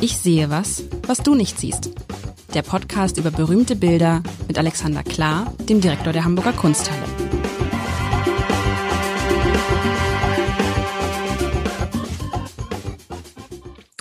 Ich 0.00 0.16
sehe 0.16 0.50
was, 0.50 0.84
was 1.06 1.18
du 1.18 1.34
nicht 1.34 1.58
siehst. 1.58 1.90
Der 2.54 2.62
Podcast 2.62 3.16
über 3.16 3.30
berühmte 3.30 3.76
Bilder 3.76 4.22
mit 4.48 4.58
Alexander 4.58 5.02
Klar, 5.02 5.54
dem 5.68 5.80
Direktor 5.80 6.12
der 6.12 6.24
Hamburger 6.24 6.52
Kunsthalle. 6.52 7.04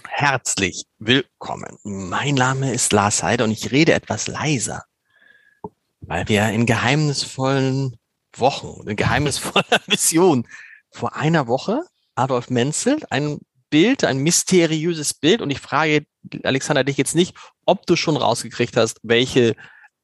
Herzlich 0.08 0.86
willkommen. 1.00 1.78
Mein 1.84 2.36
Name 2.36 2.74
ist 2.74 2.92
Lars 2.92 3.24
Heider 3.24 3.46
und 3.46 3.52
ich 3.52 3.72
rede 3.72 3.94
etwas 3.94 4.28
leiser, 4.28 4.84
weil 6.02 6.28
wir 6.28 6.50
in 6.50 6.66
geheimnisvollen 6.66 7.98
Wochen, 8.34 8.88
in 8.88 8.96
geheimnisvoller 8.96 9.80
Mission 9.88 10.48
vor 10.92 11.16
einer 11.16 11.48
Woche 11.48 11.84
Adolf 12.16 12.50
Menzel 12.50 13.00
ein 13.10 13.40
Bild, 13.70 14.04
ein 14.04 14.20
mysteriöses 14.20 15.14
Bild. 15.14 15.42
Und 15.42 15.50
ich 15.50 15.60
frage 15.60 16.06
Alexander 16.44 16.84
dich 16.84 16.98
jetzt 16.98 17.16
nicht, 17.16 17.36
ob 17.66 17.86
du 17.86 17.96
schon 17.96 18.18
rausgekriegt 18.18 18.76
hast, 18.78 19.00
welche 19.04 19.56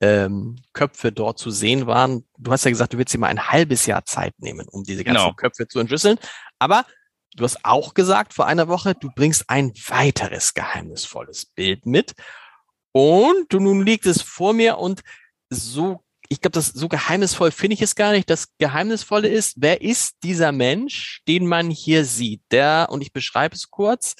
ähm, 0.01 0.57
Köpfe 0.73 1.11
dort 1.11 1.39
zu 1.39 1.51
sehen 1.51 1.87
waren. 1.87 2.25
Du 2.37 2.51
hast 2.51 2.65
ja 2.65 2.71
gesagt, 2.71 2.93
du 2.93 2.97
willst 2.97 3.13
dir 3.13 3.19
mal 3.19 3.27
ein 3.27 3.49
halbes 3.49 3.85
Jahr 3.85 4.05
Zeit 4.05 4.33
nehmen, 4.37 4.67
um 4.69 4.83
diese 4.83 5.03
ganzen 5.03 5.23
genau. 5.23 5.35
Köpfe 5.35 5.67
zu 5.67 5.79
entschlüsseln. 5.79 6.17
Aber 6.59 6.85
du 7.35 7.43
hast 7.43 7.63
auch 7.63 7.93
gesagt 7.93 8.33
vor 8.33 8.45
einer 8.45 8.67
Woche, 8.67 8.95
du 8.95 9.09
bringst 9.13 9.49
ein 9.49 9.73
weiteres 9.87 10.53
geheimnisvolles 10.53 11.45
Bild 11.47 11.85
mit. 11.85 12.13
Und 12.91 13.51
du 13.51 13.59
nun 13.59 13.85
liegt 13.85 14.05
es 14.05 14.21
vor 14.21 14.53
mir 14.53 14.77
und 14.77 15.01
so 15.49 16.04
ich 16.29 16.41
glaube, 16.41 16.53
das 16.53 16.67
so 16.67 16.87
geheimnisvoll 16.87 17.51
finde 17.51 17.75
ich 17.75 17.81
es 17.81 17.95
gar 17.95 18.11
nicht. 18.11 18.29
Das 18.29 18.47
Geheimnisvolle 18.57 19.27
ist, 19.27 19.55
wer 19.57 19.81
ist 19.81 20.15
dieser 20.23 20.51
Mensch, 20.51 21.21
den 21.27 21.45
man 21.45 21.69
hier 21.69 22.05
sieht? 22.05 22.41
Der, 22.51 22.87
und 22.89 23.01
ich 23.01 23.13
beschreibe 23.13 23.55
es 23.55 23.69
kurz, 23.69 24.15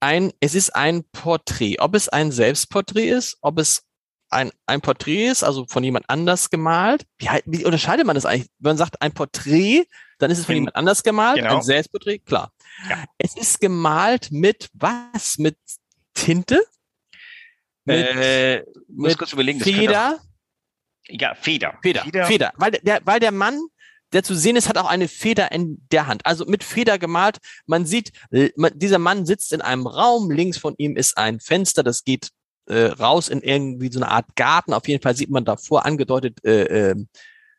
ein, 0.00 0.32
es 0.40 0.54
ist 0.54 0.74
ein 0.74 1.04
Porträt. 1.12 1.76
Ob 1.78 1.94
es 1.94 2.08
ein 2.08 2.32
Selbstporträt 2.32 3.10
ist, 3.10 3.36
ob 3.40 3.58
es 3.58 3.82
ein, 4.30 4.50
ein 4.66 4.80
Porträt 4.80 5.26
ist, 5.26 5.42
also 5.42 5.66
von 5.68 5.84
jemand 5.84 6.08
anders 6.08 6.50
gemalt. 6.50 7.04
Wie, 7.18 7.28
wie 7.46 7.64
unterscheidet 7.64 8.06
man 8.06 8.14
das 8.14 8.26
eigentlich? 8.26 8.48
Wenn 8.58 8.70
man 8.70 8.76
sagt 8.76 9.02
ein 9.02 9.12
Porträt, 9.12 9.84
dann 10.18 10.30
ist 10.30 10.38
es 10.38 10.46
von 10.46 10.54
jemand 10.54 10.76
anders 10.76 11.02
gemalt. 11.02 11.36
Genau. 11.36 11.56
Ein 11.56 11.62
Selbstporträt, 11.62 12.18
klar. 12.20 12.52
Ja. 12.88 13.04
Es 13.18 13.36
ist 13.36 13.60
gemalt 13.60 14.30
mit 14.30 14.68
was? 14.72 15.38
Mit 15.38 15.56
Tinte? 16.14 16.62
Mit, 17.84 18.06
äh, 18.06 18.64
mit 18.88 19.18
kurz 19.18 19.32
überlegen, 19.32 19.60
Feder? 19.60 20.20
Ja, 21.10 21.34
Feder. 21.34 21.78
Feder. 21.82 22.02
Feder. 22.02 22.26
Feder. 22.26 22.52
Weil 22.56 22.72
der, 22.72 23.00
weil 23.04 23.20
der 23.20 23.32
Mann, 23.32 23.60
der 24.12 24.22
zu 24.22 24.34
sehen 24.34 24.56
ist, 24.56 24.68
hat 24.68 24.78
auch 24.78 24.88
eine 24.88 25.08
Feder 25.08 25.52
in 25.52 25.86
der 25.92 26.06
Hand. 26.06 26.24
Also 26.24 26.44
mit 26.46 26.64
Feder 26.64 26.98
gemalt. 26.98 27.38
Man 27.66 27.86
sieht, 27.86 28.12
man, 28.56 28.72
dieser 28.74 28.98
Mann 28.98 29.26
sitzt 29.26 29.52
in 29.52 29.60
einem 29.60 29.86
Raum. 29.86 30.30
Links 30.30 30.58
von 30.58 30.74
ihm 30.78 30.96
ist 30.96 31.16
ein 31.16 31.40
Fenster, 31.40 31.82
das 31.82 32.04
geht 32.04 32.30
äh, 32.66 32.86
raus 32.86 33.28
in 33.28 33.40
irgendwie 33.40 33.90
so 33.90 34.00
eine 34.00 34.10
Art 34.10 34.26
Garten. 34.36 34.72
Auf 34.72 34.88
jeden 34.88 35.02
Fall 35.02 35.16
sieht 35.16 35.30
man 35.30 35.44
davor 35.44 35.86
angedeutet 35.86 36.44
äh, 36.44 36.90
äh, 36.90 36.94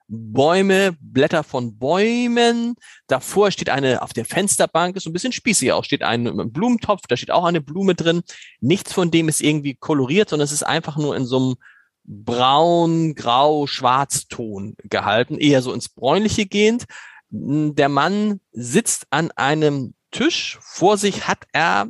Bäume, 0.08 0.98
Blätter 1.00 1.44
von 1.44 1.78
Bäumen. 1.78 2.76
Davor 3.08 3.50
steht 3.50 3.70
eine, 3.70 4.02
auf 4.02 4.12
der 4.12 4.26
Fensterbank, 4.26 4.98
ist 4.98 5.04
so 5.04 5.10
ein 5.10 5.14
bisschen 5.14 5.32
spießig 5.32 5.72
auch, 5.72 5.86
steht 5.86 6.04
ein 6.04 6.52
Blumentopf, 6.52 7.04
da 7.08 7.16
steht 7.16 7.32
auch 7.32 7.46
eine 7.46 7.62
Blume 7.62 7.96
drin. 7.96 8.22
Nichts 8.60 8.92
von 8.92 9.10
dem 9.10 9.30
ist 9.30 9.42
irgendwie 9.42 9.76
koloriert, 9.76 10.30
sondern 10.30 10.44
es 10.44 10.52
ist 10.52 10.64
einfach 10.64 10.98
nur 10.98 11.16
in 11.16 11.26
so 11.26 11.38
einem 11.38 11.56
braun, 12.04 13.16
grau, 13.16 13.68
schwarzton 13.68 14.76
gehalten, 14.84 15.38
eher 15.38 15.62
so 15.62 15.74
ins 15.74 15.90
bräunliche 15.90 16.46
gehend. 16.46 16.86
Der 17.30 17.90
Mann 17.90 18.42
sitzt 18.52 19.08
an 19.10 19.32
einem 19.32 19.94
Tisch. 20.12 20.60
Vor 20.62 20.98
sich 20.98 21.28
hat 21.28 21.46
er, 21.54 21.88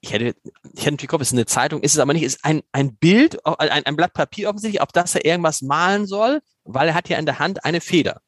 ich 0.00 0.12
hätte, 0.12 0.34
ich 0.74 0.84
hätte 0.84 1.02
im 1.02 1.08
Kopf, 1.08 1.22
es 1.22 1.28
ist 1.28 1.34
eine 1.34 1.46
Zeitung, 1.46 1.82
ist 1.82 1.94
es 1.94 2.00
aber 2.00 2.12
nicht, 2.12 2.24
ist 2.24 2.44
ein, 2.44 2.62
ein 2.72 2.96
Bild, 2.96 3.44
ein, 3.46 3.86
ein 3.86 3.96
Blatt 3.96 4.14
Papier 4.14 4.48
offensichtlich, 4.48 4.80
auf 4.80 4.92
das 4.92 5.14
er 5.14 5.24
irgendwas 5.24 5.62
malen 5.62 6.06
soll, 6.06 6.40
weil 6.64 6.88
er 6.88 6.94
hat 6.94 7.08
ja 7.08 7.18
in 7.18 7.26
der 7.26 7.38
Hand 7.38 7.64
eine 7.64 7.80
Feder. 7.80 8.20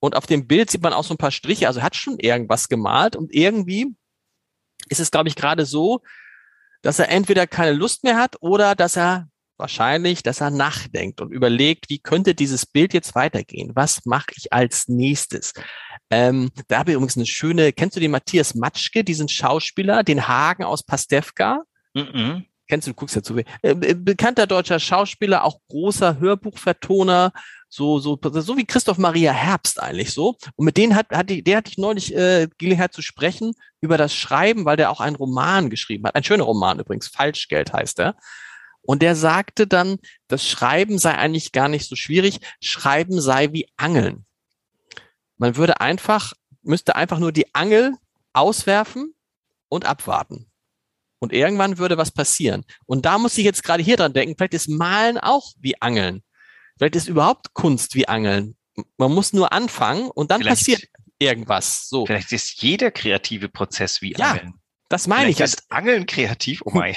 Und 0.00 0.16
auf 0.16 0.26
dem 0.26 0.46
Bild 0.46 0.70
sieht 0.70 0.82
man 0.82 0.92
auch 0.92 1.04
so 1.04 1.14
ein 1.14 1.18
paar 1.18 1.30
Striche, 1.30 1.68
also 1.68 1.82
hat 1.82 1.96
schon 1.96 2.18
irgendwas 2.18 2.68
gemalt 2.68 3.16
und 3.16 3.32
irgendwie 3.32 3.94
ist 4.88 5.00
es, 5.00 5.10
glaube 5.10 5.28
ich, 5.28 5.36
gerade 5.36 5.64
so, 5.64 6.02
dass 6.82 6.98
er 6.98 7.08
entweder 7.08 7.46
keine 7.46 7.72
Lust 7.72 8.04
mehr 8.04 8.16
hat 8.16 8.36
oder 8.40 8.74
dass 8.74 8.96
er 8.96 9.28
wahrscheinlich, 9.56 10.22
dass 10.22 10.40
er 10.40 10.50
nachdenkt 10.50 11.20
und 11.20 11.30
überlegt, 11.30 11.88
wie 11.88 11.98
könnte 11.98 12.34
dieses 12.34 12.66
Bild 12.66 12.94
jetzt 12.94 13.14
weitergehen? 13.14 13.72
Was 13.74 14.04
mache 14.04 14.32
ich 14.36 14.52
als 14.52 14.88
nächstes? 14.88 15.52
Ähm, 16.10 16.50
da 16.68 16.78
habe 16.78 16.90
ich 16.90 16.94
übrigens 16.96 17.16
eine 17.16 17.26
schöne, 17.26 17.72
kennst 17.72 17.96
du 17.96 18.00
den 18.00 18.10
Matthias 18.10 18.54
Matschke, 18.54 19.04
diesen 19.04 19.28
Schauspieler, 19.28 20.02
den 20.02 20.28
Hagen 20.28 20.64
aus 20.64 20.82
Pastewka? 20.82 21.62
Mm 21.94 22.00
-mm. 22.00 22.44
Kennst 22.66 22.86
du, 22.86 22.92
du 22.92 22.94
guckst 22.94 23.14
ja 23.14 23.22
zu. 23.22 23.36
Äh, 23.36 23.74
bekannter 23.74 24.46
deutscher 24.46 24.80
Schauspieler, 24.80 25.44
auch 25.44 25.60
großer 25.68 26.18
Hörbuchvertoner, 26.18 27.32
so, 27.68 27.98
so, 27.98 28.18
so 28.22 28.56
wie 28.56 28.64
Christoph 28.64 28.98
Maria 28.98 29.32
Herbst 29.32 29.82
eigentlich 29.82 30.12
so. 30.12 30.36
Und 30.54 30.64
mit 30.64 30.76
denen 30.76 30.94
hat, 30.94 31.10
hat 31.10 31.28
die, 31.28 31.42
der 31.42 31.58
hatte 31.58 31.70
ich 31.70 31.78
neulich 31.78 32.14
äh, 32.14 32.48
Gelegenheit 32.56 32.94
zu 32.94 33.02
sprechen 33.02 33.52
über 33.80 33.98
das 33.98 34.14
Schreiben, 34.14 34.64
weil 34.64 34.76
der 34.76 34.90
auch 34.90 35.00
einen 35.00 35.16
Roman 35.16 35.70
geschrieben 35.70 36.06
hat. 36.06 36.14
Ein 36.14 36.24
schöner 36.24 36.44
Roman 36.44 36.78
übrigens, 36.78 37.08
Falschgeld 37.08 37.72
heißt 37.72 37.98
er. 37.98 38.16
Und 38.86 39.02
der 39.02 39.16
sagte 39.16 39.66
dann, 39.66 39.98
das 40.28 40.46
Schreiben 40.46 40.98
sei 40.98 41.14
eigentlich 41.14 41.52
gar 41.52 41.68
nicht 41.68 41.88
so 41.88 41.96
schwierig. 41.96 42.40
Schreiben 42.60 43.20
sei 43.20 43.52
wie 43.52 43.68
Angeln. 43.76 44.26
Man 45.36 45.56
würde 45.56 45.80
einfach, 45.80 46.34
müsste 46.62 46.96
einfach 46.96 47.18
nur 47.18 47.32
die 47.32 47.54
Angel 47.54 47.94
auswerfen 48.32 49.14
und 49.68 49.86
abwarten. 49.86 50.50
Und 51.18 51.32
irgendwann 51.32 51.78
würde 51.78 51.96
was 51.96 52.10
passieren. 52.10 52.64
Und 52.84 53.06
da 53.06 53.18
muss 53.18 53.38
ich 53.38 53.44
jetzt 53.44 53.64
gerade 53.64 53.82
hier 53.82 53.96
dran 53.96 54.12
denken, 54.12 54.34
vielleicht 54.36 54.54
ist 54.54 54.68
Malen 54.68 55.16
auch 55.16 55.52
wie 55.58 55.80
Angeln. 55.80 56.22
Vielleicht 56.76 56.96
ist 56.96 57.08
überhaupt 57.08 57.54
Kunst 57.54 57.94
wie 57.94 58.06
Angeln. 58.06 58.56
Man 58.98 59.12
muss 59.12 59.32
nur 59.32 59.52
anfangen 59.52 60.10
und 60.10 60.30
dann 60.30 60.42
vielleicht, 60.42 60.58
passiert 60.58 60.82
irgendwas. 61.18 61.88
So. 61.88 62.06
Vielleicht 62.06 62.32
ist 62.32 62.60
jeder 62.62 62.90
kreative 62.90 63.48
Prozess 63.48 64.02
wie 64.02 64.16
Angeln. 64.16 64.48
Ja, 64.48 64.60
das 64.88 65.06
meine 65.06 65.32
vielleicht 65.32 65.40
ich. 65.40 65.44
Ist 65.44 65.70
Angeln 65.70 66.06
kreativ? 66.06 66.62
Oh 66.64 66.70
mein. 66.74 66.96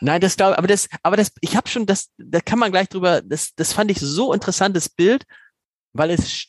Nein, 0.00 0.20
das 0.20 0.36
glaube, 0.36 0.56
aber 0.56 0.66
das, 0.66 0.88
aber 1.02 1.16
das, 1.16 1.32
ich 1.40 1.56
habe 1.56 1.68
schon, 1.68 1.86
das, 1.86 2.10
da 2.16 2.40
kann 2.40 2.58
man 2.58 2.70
gleich 2.70 2.88
drüber. 2.88 3.20
Das, 3.22 3.54
das 3.54 3.72
fand 3.72 3.90
ich 3.90 3.98
so 3.98 4.32
interessantes 4.32 4.88
Bild, 4.88 5.24
weil 5.92 6.10
es 6.10 6.46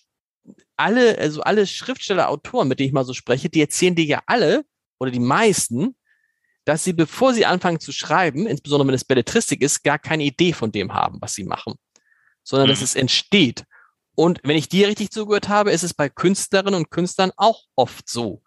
alle, 0.77 1.17
also 1.17 1.41
alle 1.41 1.67
Schriftsteller, 1.67 2.29
Autoren, 2.29 2.67
mit 2.67 2.79
denen 2.79 2.87
ich 2.87 2.93
mal 2.93 3.05
so 3.05 3.13
spreche, 3.13 3.49
die 3.49 3.61
erzählen 3.61 3.95
dir 3.95 4.05
ja 4.05 4.23
alle 4.25 4.63
oder 4.99 5.11
die 5.11 5.19
meisten, 5.19 5.95
dass 6.65 6.83
sie, 6.83 6.93
bevor 6.93 7.33
sie 7.33 7.45
anfangen 7.45 7.79
zu 7.79 7.91
schreiben, 7.91 8.47
insbesondere 8.47 8.87
wenn 8.87 8.95
es 8.95 9.05
Belletristik 9.05 9.61
ist, 9.61 9.83
gar 9.83 9.99
keine 9.99 10.23
Idee 10.23 10.53
von 10.53 10.71
dem 10.71 10.93
haben, 10.93 11.17
was 11.21 11.33
sie 11.33 11.43
machen, 11.43 11.75
sondern 12.43 12.67
mhm. 12.67 12.71
dass 12.71 12.81
es 12.81 12.95
entsteht. 12.95 13.65
Und 14.15 14.39
wenn 14.43 14.57
ich 14.57 14.69
dir 14.69 14.87
richtig 14.87 15.11
zugehört 15.11 15.49
habe, 15.49 15.71
ist 15.71 15.83
es 15.83 15.93
bei 15.93 16.09
Künstlerinnen 16.09 16.75
und 16.75 16.91
Künstlern 16.91 17.31
auch 17.37 17.63
oft 17.75 18.07
so, 18.09 18.43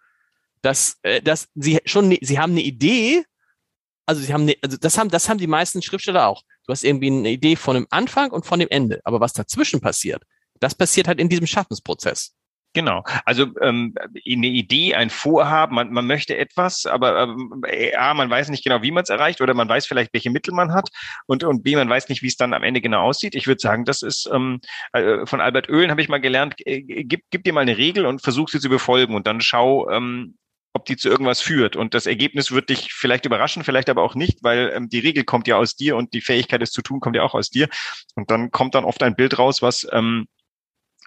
dass, 0.62 0.98
äh, 1.02 1.20
dass 1.20 1.48
sie 1.54 1.80
schon, 1.84 2.08
ne, 2.08 2.18
sie 2.22 2.38
haben 2.38 2.52
eine 2.52 2.62
Idee, 2.62 3.24
also 4.06 4.22
sie 4.22 4.32
haben, 4.32 4.44
ne, 4.44 4.56
also 4.62 4.76
das 4.76 4.98
haben, 4.98 5.10
das 5.10 5.28
haben 5.28 5.38
die 5.38 5.46
meisten 5.46 5.82
Schriftsteller 5.82 6.26
auch. 6.26 6.42
Du 6.66 6.72
hast 6.72 6.84
irgendwie 6.84 7.08
eine 7.08 7.30
Idee 7.30 7.56
von 7.56 7.74
dem 7.74 7.86
Anfang 7.90 8.30
und 8.30 8.46
von 8.46 8.58
dem 8.58 8.68
Ende. 8.70 9.00
Aber 9.04 9.20
was 9.20 9.32
dazwischen 9.32 9.80
passiert, 9.80 10.22
das 10.60 10.74
passiert 10.74 11.08
halt 11.08 11.20
in 11.20 11.28
diesem 11.28 11.46
Schaffensprozess. 11.46 12.34
Genau. 12.74 13.04
Also 13.24 13.46
ähm, 13.60 13.94
eine 14.00 14.46
Idee, 14.48 14.96
ein 14.96 15.08
Vorhaben, 15.08 15.76
man, 15.76 15.92
man 15.92 16.08
möchte 16.08 16.36
etwas, 16.36 16.86
aber 16.86 17.22
ähm, 17.22 17.62
A, 17.96 18.14
man 18.14 18.28
weiß 18.28 18.48
nicht 18.48 18.64
genau, 18.64 18.82
wie 18.82 18.90
man 18.90 19.04
es 19.04 19.10
erreicht, 19.10 19.40
oder 19.40 19.54
man 19.54 19.68
weiß 19.68 19.86
vielleicht, 19.86 20.12
welche 20.12 20.30
Mittel 20.30 20.52
man 20.52 20.72
hat 20.74 20.88
und, 21.26 21.44
und 21.44 21.62
B, 21.62 21.76
man 21.76 21.88
weiß 21.88 22.08
nicht, 22.08 22.22
wie 22.22 22.26
es 22.26 22.36
dann 22.36 22.52
am 22.52 22.64
Ende 22.64 22.80
genau 22.80 23.02
aussieht. 23.02 23.36
Ich 23.36 23.46
würde 23.46 23.60
sagen, 23.60 23.84
das 23.84 24.02
ist 24.02 24.28
ähm, 24.32 24.60
äh, 24.92 25.24
von 25.24 25.40
Albert 25.40 25.68
Oehlen 25.70 25.92
habe 25.92 26.02
ich 26.02 26.08
mal 26.08 26.20
gelernt, 26.20 26.56
äh, 26.66 26.82
gib, 26.82 27.22
gib 27.30 27.44
dir 27.44 27.52
mal 27.52 27.60
eine 27.60 27.78
Regel 27.78 28.06
und 28.06 28.22
versuch 28.22 28.48
sie 28.48 28.58
zu 28.58 28.68
befolgen 28.68 29.14
und 29.14 29.28
dann 29.28 29.40
schau, 29.40 29.88
ähm, 29.90 30.36
ob 30.74 30.84
die 30.84 30.96
zu 30.96 31.08
irgendwas 31.08 31.40
führt. 31.40 31.76
Und 31.76 31.94
das 31.94 32.06
Ergebnis 32.06 32.50
wird 32.50 32.68
dich 32.68 32.92
vielleicht 32.92 33.24
überraschen, 33.24 33.64
vielleicht 33.64 33.88
aber 33.88 34.02
auch 34.02 34.14
nicht, 34.14 34.42
weil 34.42 34.72
ähm, 34.74 34.88
die 34.88 34.98
Regel 34.98 35.24
kommt 35.24 35.48
ja 35.48 35.56
aus 35.56 35.76
dir 35.76 35.96
und 35.96 36.12
die 36.12 36.20
Fähigkeit, 36.20 36.60
es 36.62 36.72
zu 36.72 36.82
tun, 36.82 37.00
kommt 37.00 37.16
ja 37.16 37.22
auch 37.22 37.34
aus 37.34 37.50
dir. 37.50 37.68
Und 38.16 38.30
dann 38.30 38.50
kommt 38.50 38.74
dann 38.74 38.84
oft 38.84 39.02
ein 39.02 39.16
Bild 39.16 39.38
raus, 39.38 39.62
was 39.62 39.86
ähm, 39.92 40.26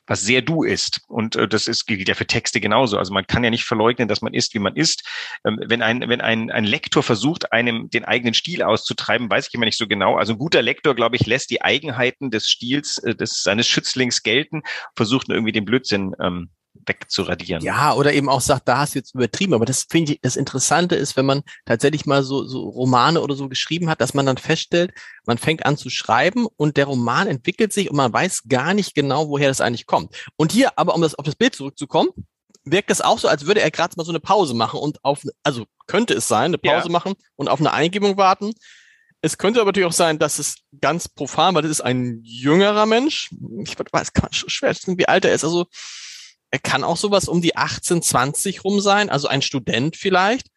was 0.07 0.21
sehr 0.21 0.42
du 0.42 0.63
ist. 0.63 1.01
Und 1.07 1.36
äh, 1.36 1.47
das 1.47 1.68
ist, 1.68 1.86
gilt 1.86 2.07
ja 2.07 2.15
für 2.15 2.25
Texte 2.25 2.59
genauso. 2.62 2.97
Also 2.97 3.13
man 3.13 3.27
kann 3.27 3.44
ja 3.44 3.50
nicht 3.50 3.65
verleugnen, 3.65 4.07
dass 4.07 4.21
man 4.21 4.33
ist, 4.33 4.53
wie 4.53 4.59
man 4.59 4.75
ist. 4.75 5.06
Ähm, 5.45 5.59
wenn 5.65 5.81
ein, 5.81 6.07
wenn 6.07 6.21
ein, 6.21 6.50
ein 6.50 6.63
Lektor 6.63 7.03
versucht, 7.03 7.51
einem 7.51 7.89
den 7.89 8.06
eigenen 8.06 8.33
Stil 8.33 8.63
auszutreiben, 8.63 9.30
weiß 9.30 9.50
ich 9.50 9.53
immer 9.53 9.65
nicht 9.65 9.77
so 9.77 9.88
genau. 9.88 10.15
Also 10.15 10.33
ein 10.33 10.39
guter 10.39 10.62
Lektor, 10.62 10.95
glaube 10.95 11.18
ich, 11.18 11.25
lässt 11.25 11.51
die 11.51 11.62
Eigenheiten 11.62 12.31
des 12.31 12.47
Stils 12.47 12.97
äh, 13.00 13.15
des, 13.15 13.44
seines 13.44 13.68
Schützlings 13.68 14.24
gelten, 14.24 14.62
versucht 14.95 15.27
nur 15.27 15.36
irgendwie 15.36 15.51
den 15.51 15.65
Blödsinn 15.65 16.15
ähm, 16.21 16.50
wegzuradieren. 16.85 17.63
Ja, 17.63 17.94
oder 17.94 18.13
eben 18.13 18.29
auch 18.29 18.41
sagt, 18.41 18.68
da 18.68 18.79
hast 18.79 18.95
du 18.95 19.00
jetzt 19.00 19.15
übertrieben. 19.15 19.53
Aber 19.53 19.65
das 19.65 19.85
finde 19.89 20.13
ich, 20.13 20.21
das 20.21 20.35
Interessante 20.35 20.95
ist, 20.95 21.18
wenn 21.18 21.25
man 21.25 21.44
tatsächlich 21.65 22.06
mal 22.06 22.24
so, 22.24 22.45
so 22.45 22.62
Romane 22.69 23.21
oder 23.21 23.35
so 23.35 23.50
geschrieben 23.50 23.89
hat, 23.89 24.01
dass 24.01 24.13
man 24.13 24.25
dann 24.25 24.38
feststellt, 24.38 24.94
man 25.25 25.38
fängt 25.38 25.65
an 25.65 25.77
zu 25.77 25.89
schreiben 25.89 26.47
und 26.57 26.77
der 26.77 26.85
Roman 26.85 27.27
entwickelt 27.27 27.74
sich 27.74 27.89
und 27.89 27.97
man 27.97 28.12
weiß 28.13 28.44
gar 28.47 28.74
nicht 28.74 28.95
genau, 28.95 29.29
woher 29.29 29.47
das 29.47 29.62
eigentlich 29.62 29.85
kommt. 29.85 30.15
Und 30.35 30.51
hier, 30.51 30.77
aber 30.77 30.95
um 30.95 31.01
das 31.01 31.15
auf 31.15 31.25
das 31.25 31.35
Bild 31.35 31.56
zurückzukommen, 31.56 32.09
wirkt 32.65 32.91
es 32.91 33.01
auch 33.01 33.19
so, 33.19 33.27
als 33.27 33.45
würde 33.45 33.62
er 33.62 33.71
gerade 33.71 33.94
mal 33.97 34.03
so 34.03 34.12
eine 34.12 34.19
Pause 34.19 34.53
machen 34.53 34.80
und 34.80 35.03
auf, 35.03 35.21
also 35.44 35.65
könnte 35.88 36.13
es 36.13 36.27
sein, 36.27 36.45
eine 36.45 36.57
Pause 36.57 36.88
Ja. 36.88 36.91
machen 36.91 37.15
und 37.35 37.47
auf 37.47 37.59
eine 37.59 37.73
Eingebung 37.73 38.18
warten. 38.18 38.53
Es 39.21 39.38
könnte 39.38 39.59
aber 39.59 39.69
natürlich 39.69 39.88
auch 39.88 39.94
sein, 39.94 40.19
dass 40.19 40.38
es 40.38 40.57
ganz 40.80 41.07
profan, 41.07 41.56
weil 41.56 41.63
das 41.63 41.71
ist 41.71 41.81
ein 41.81 42.19
jüngerer 42.23 42.85
Mensch. 42.85 43.31
Ich 43.65 43.75
weiß 43.91 44.13
gar 44.13 44.30
nicht, 44.30 44.50
schwer, 44.51 44.75
wie 44.85 45.07
alt 45.07 45.25
er 45.25 45.33
ist. 45.33 45.44
Also 45.44 45.65
kann 46.63 46.83
auch 46.83 46.97
sowas 46.97 47.27
um 47.27 47.41
die 47.41 47.55
18, 47.55 48.01
20 48.01 48.63
rum 48.63 48.79
sein, 48.79 49.09
also 49.09 49.27
ein 49.27 49.41
Student 49.41 49.95
vielleicht. 49.95 50.47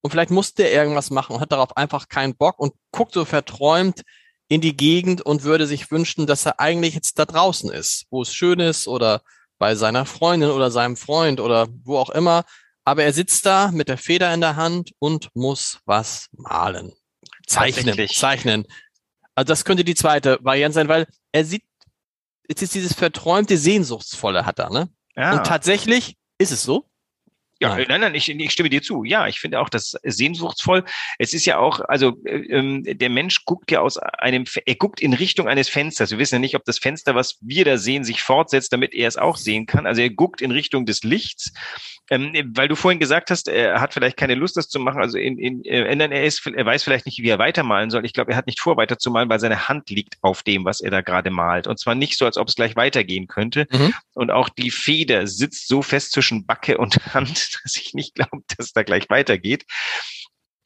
Und 0.00 0.10
vielleicht 0.10 0.30
musste 0.30 0.62
er 0.62 0.82
irgendwas 0.82 1.10
machen 1.10 1.34
und 1.34 1.40
hat 1.40 1.52
darauf 1.52 1.76
einfach 1.76 2.08
keinen 2.08 2.36
Bock 2.36 2.58
und 2.58 2.74
guckt 2.92 3.14
so 3.14 3.24
verträumt 3.24 4.02
in 4.48 4.60
die 4.60 4.76
Gegend 4.76 5.22
und 5.22 5.42
würde 5.42 5.66
sich 5.66 5.90
wünschen, 5.90 6.26
dass 6.26 6.46
er 6.46 6.60
eigentlich 6.60 6.94
jetzt 6.94 7.18
da 7.18 7.24
draußen 7.24 7.70
ist, 7.70 8.06
wo 8.10 8.22
es 8.22 8.32
schön 8.32 8.60
ist 8.60 8.88
oder 8.88 9.22
bei 9.58 9.74
seiner 9.74 10.06
Freundin 10.06 10.50
oder 10.50 10.70
seinem 10.70 10.96
Freund 10.96 11.40
oder 11.40 11.68
wo 11.84 11.98
auch 11.98 12.10
immer. 12.10 12.44
Aber 12.84 13.02
er 13.02 13.12
sitzt 13.12 13.44
da 13.44 13.70
mit 13.70 13.88
der 13.88 13.98
Feder 13.98 14.32
in 14.32 14.40
der 14.40 14.56
Hand 14.56 14.92
und 14.98 15.28
muss 15.34 15.80
was 15.84 16.28
malen. 16.32 16.92
Zeichnen, 17.46 18.08
zeichnen. 18.08 18.64
Also 19.34 19.48
das 19.48 19.64
könnte 19.64 19.84
die 19.84 19.94
zweite 19.94 20.38
Variante 20.42 20.76
sein, 20.76 20.88
weil 20.88 21.06
er 21.32 21.44
sieht, 21.44 21.64
jetzt 22.48 22.62
ist 22.62 22.74
dieses 22.74 22.94
verträumte, 22.94 23.58
sehnsuchtsvolle 23.58 24.46
hat 24.46 24.58
er, 24.58 24.70
ne? 24.70 24.88
Ja. 25.18 25.32
Und 25.32 25.44
tatsächlich 25.46 26.16
ist 26.38 26.52
es 26.52 26.62
so. 26.62 26.87
Ja, 27.60 27.70
Nein. 27.70 27.86
nein, 27.88 28.00
nein, 28.00 28.14
ich, 28.14 28.28
ich 28.28 28.52
stimme 28.52 28.70
dir 28.70 28.82
zu. 28.82 29.02
Ja, 29.02 29.26
ich 29.26 29.40
finde 29.40 29.58
auch 29.58 29.68
das 29.68 29.96
sehnsuchtsvoll. 30.04 30.84
Es 31.18 31.34
ist 31.34 31.44
ja 31.44 31.58
auch, 31.58 31.80
also 31.80 32.16
äh, 32.24 32.36
ähm, 32.36 32.84
der 32.84 33.10
Mensch 33.10 33.44
guckt 33.44 33.72
ja 33.72 33.80
aus 33.80 33.98
einem, 33.98 34.44
er 34.64 34.76
guckt 34.76 35.00
in 35.00 35.12
Richtung 35.12 35.48
eines 35.48 35.68
Fensters. 35.68 36.12
Wir 36.12 36.18
wissen 36.18 36.36
ja 36.36 36.38
nicht, 36.38 36.54
ob 36.54 36.64
das 36.64 36.78
Fenster, 36.78 37.16
was 37.16 37.36
wir 37.40 37.64
da 37.64 37.76
sehen, 37.76 38.04
sich 38.04 38.22
fortsetzt, 38.22 38.72
damit 38.72 38.94
er 38.94 39.08
es 39.08 39.16
auch 39.16 39.36
sehen 39.36 39.66
kann. 39.66 39.86
Also 39.86 40.02
er 40.02 40.10
guckt 40.10 40.40
in 40.40 40.52
Richtung 40.52 40.86
des 40.86 41.02
Lichts. 41.02 41.52
Ähm, 42.10 42.32
weil 42.54 42.68
du 42.68 42.76
vorhin 42.76 43.00
gesagt 43.00 43.30
hast, 43.30 43.48
er 43.48 43.80
hat 43.80 43.92
vielleicht 43.92 44.16
keine 44.16 44.34
Lust, 44.34 44.56
das 44.56 44.68
zu 44.68 44.78
machen. 44.78 45.02
Also 45.02 45.18
in, 45.18 45.38
in, 45.38 45.64
äh, 45.64 45.94
nein, 45.94 46.12
er 46.12 46.24
ist, 46.24 46.46
er 46.46 46.64
weiß 46.64 46.82
vielleicht 46.82 47.06
nicht, 47.06 47.22
wie 47.22 47.28
er 47.28 47.38
weitermalen 47.38 47.90
soll. 47.90 48.06
Ich 48.06 48.14
glaube, 48.14 48.30
er 48.30 48.36
hat 48.36 48.46
nicht 48.46 48.60
vor, 48.60 48.76
weiterzumalen, 48.76 49.28
weil 49.28 49.40
seine 49.40 49.68
Hand 49.68 49.90
liegt 49.90 50.16
auf 50.22 50.42
dem, 50.42 50.64
was 50.64 50.80
er 50.80 50.90
da 50.90 51.02
gerade 51.02 51.30
malt. 51.30 51.66
Und 51.66 51.78
zwar 51.78 51.94
nicht 51.94 52.16
so, 52.16 52.24
als 52.24 52.38
ob 52.38 52.48
es 52.48 52.54
gleich 52.54 52.76
weitergehen 52.76 53.26
könnte. 53.26 53.66
Mhm. 53.70 53.94
Und 54.14 54.30
auch 54.30 54.48
die 54.48 54.70
Feder 54.70 55.26
sitzt 55.26 55.68
so 55.68 55.82
fest 55.82 56.12
zwischen 56.12 56.46
Backe 56.46 56.78
und 56.78 56.96
Hand, 57.14 57.47
dass 57.62 57.76
ich 57.76 57.94
nicht 57.94 58.14
glaube, 58.14 58.42
dass 58.56 58.72
da 58.72 58.82
gleich 58.82 59.08
weitergeht. 59.10 59.64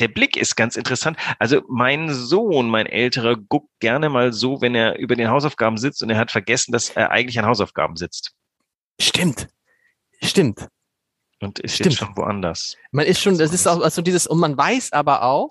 Der 0.00 0.08
Blick 0.08 0.36
ist 0.36 0.56
ganz 0.56 0.76
interessant. 0.76 1.16
Also 1.38 1.62
mein 1.68 2.12
Sohn, 2.12 2.68
mein 2.68 2.86
älterer, 2.86 3.36
guckt 3.36 3.68
gerne 3.78 4.08
mal 4.08 4.32
so, 4.32 4.60
wenn 4.60 4.74
er 4.74 4.98
über 4.98 5.14
den 5.16 5.28
Hausaufgaben 5.28 5.76
sitzt 5.76 6.02
und 6.02 6.10
er 6.10 6.18
hat 6.18 6.30
vergessen, 6.30 6.72
dass 6.72 6.90
er 6.90 7.10
eigentlich 7.10 7.38
an 7.38 7.46
Hausaufgaben 7.46 7.96
sitzt 7.96 8.32
Stimmt. 9.00 9.48
Stimmt. 10.22 10.68
und 11.40 11.58
ist 11.58 11.74
Stimmt. 11.74 11.90
jetzt 11.90 11.98
schon 11.98 12.16
woanders. 12.16 12.76
Man 12.90 13.06
ist 13.06 13.20
schon, 13.20 13.36
Das 13.38 13.52
ist- 13.52 13.66
auch, 13.68 13.80
also 13.80 14.00
dieses, 14.02 14.26
und 14.26 14.38
man 14.38 14.56
weiß 14.56 14.92
aber 14.92 15.22
auch, 15.24 15.50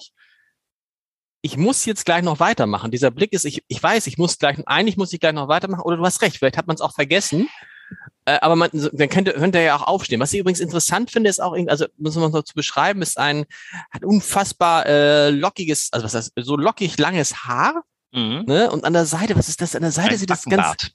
ich 1.44 1.58
muss 1.58 1.86
jetzt 1.86 2.06
gleich 2.06 2.24
noch 2.24 2.40
weitermachen. 2.40 2.92
Dieser 2.92 3.10
Blick 3.12 3.34
ist, 3.34 3.46
ich, 3.46 3.64
ich 3.68 3.82
weiß, 3.82 4.08
ich 4.08 4.18
muss 4.18 4.38
gleich, 4.38 4.58
eigentlich 4.68 4.98
muss 4.98 5.12
ich 5.14 5.20
gleich 5.20 5.34
noch 5.34 5.48
weitermachen, 5.48 5.82
oder 5.82 5.98
du 5.98 6.06
hast 6.06 6.22
recht, 6.22 6.38
vielleicht 6.38 6.58
hat 6.58 6.68
man 6.68 6.76
es 6.76 6.82
auch 6.82 6.94
vergessen. 6.94 7.50
Äh, 8.26 8.38
aber 8.42 8.56
man, 8.56 8.70
dann 8.72 9.10
könnte, 9.10 9.34
könnte 9.34 9.58
er 9.58 9.64
ja 9.64 9.76
auch 9.76 9.88
aufstehen. 9.88 10.20
Was 10.20 10.32
ich 10.34 10.40
übrigens 10.40 10.60
interessant 10.60 11.10
finde, 11.12 11.30
ist 11.30 11.42
auch, 11.42 11.56
also 11.68 11.86
muss 11.98 12.16
man 12.16 12.32
noch 12.32 12.44
zu 12.44 12.54
beschreiben, 12.54 13.02
ist 13.02 13.18
ein, 13.18 13.46
hat 13.92 14.06
unfassbar 14.06 14.86
äh, 14.86 15.30
lockiges, 15.32 15.90
also 15.92 16.06
was 16.06 16.14
heißt, 16.14 16.34
so 16.38 16.56
lockig 16.56 16.98
langes 16.98 17.44
Haar, 17.46 17.84
Mhm. 18.14 18.44
ne? 18.46 18.70
Und 18.70 18.84
an 18.84 18.92
der 18.92 19.06
Seite, 19.06 19.38
was 19.38 19.48
ist 19.48 19.62
das? 19.62 19.74
An 19.74 19.84
der 19.84 19.92
Seite 19.92 20.12
Ein 20.12 20.18
sieht 20.18 20.30
das 20.30 20.44
ganz, 20.44 20.92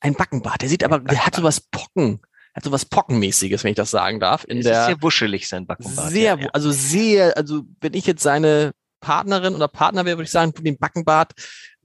ein 0.00 0.12
Backenbart. 0.14 0.60
Der 0.60 0.68
sieht 0.68 0.84
aber, 0.84 0.98
der 0.98 1.24
hat 1.24 1.34
sowas 1.34 1.62
Pocken, 1.62 2.20
hat 2.54 2.62
sowas 2.62 2.84
Pockenmäßiges, 2.84 3.64
wenn 3.64 3.70
ich 3.70 3.76
das 3.76 3.90
sagen 3.90 4.20
darf, 4.20 4.44
in 4.44 4.58
Es 4.58 4.64
der. 4.64 4.80
ist 4.80 4.86
sehr 4.86 5.02
wuschelig, 5.02 5.48
sein 5.48 5.66
Backenbart. 5.66 6.10
Sehr, 6.10 6.34
ja, 6.36 6.38
ja. 6.44 6.48
also 6.52 6.70
sehr, 6.70 7.36
also 7.38 7.62
wenn 7.80 7.94
ich 7.94 8.06
jetzt 8.06 8.22
seine 8.22 8.72
Partnerin 9.00 9.54
oder 9.54 9.68
Partner 9.68 10.04
wäre, 10.04 10.16
würde 10.18 10.24
ich 10.26 10.30
sagen, 10.30 10.52
den 10.54 10.78
Backenbart, 10.78 11.32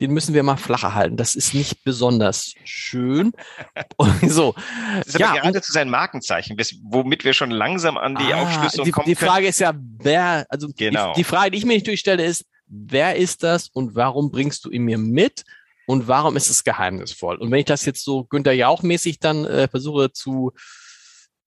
den 0.02 0.12
müssen 0.12 0.34
wir 0.34 0.44
mal 0.44 0.58
flacher 0.58 0.94
halten. 0.94 1.16
Das 1.18 1.36
ist 1.36 1.54
nicht 1.54 1.84
besonders 1.84 2.54
schön. 2.66 3.32
Und 3.98 4.30
so. 4.32 4.54
Das 4.98 5.08
ist 5.08 5.20
ja, 5.20 5.30
aber 5.30 5.40
geradezu 5.42 5.72
sein 5.72 5.90
Markenzeichen, 5.90 6.56
bis- 6.56 6.80
womit 6.84 7.24
wir 7.24 7.34
schon 7.34 7.52
langsam 7.52 7.98
an 7.98 8.16
die 8.16 8.34
Ah, 8.34 8.42
Aufschlüsselung 8.44 8.86
die, 8.86 8.92
kommen 8.92 9.06
die 9.08 9.16
können. 9.16 9.30
Frage 9.32 9.48
ist 9.48 9.60
ja, 9.60 9.74
wer, 10.00 10.46
also 10.50 10.68
Genau. 10.76 11.14
die, 11.14 11.20
die 11.22 11.24
Frage, 11.24 11.52
die 11.52 11.58
ich 11.60 11.66
mir 11.66 11.74
nicht 11.74 11.88
durchstelle, 11.88 12.26
ist, 12.26 12.46
wer 12.68 13.16
ist 13.16 13.44
das 13.44 13.70
und 13.70 13.96
warum 13.96 14.32
bringst 14.32 14.66
du 14.66 14.72
ihn 14.72 14.84
mir 14.84 14.98
mit 14.98 15.44
und 15.86 16.08
warum 16.08 16.36
ist 16.36 16.50
es 16.50 16.64
geheimnisvoll? 16.64 17.38
Und 17.38 17.52
wenn 17.52 17.60
ich 17.60 17.66
das 17.66 17.86
jetzt 17.86 18.04
so 18.04 18.24
Günther 18.26 18.54
Jauch-mäßig 18.54 19.20
dann 19.20 19.46
äh, 19.46 19.68
versuche 19.68 20.12
zu 20.12 20.52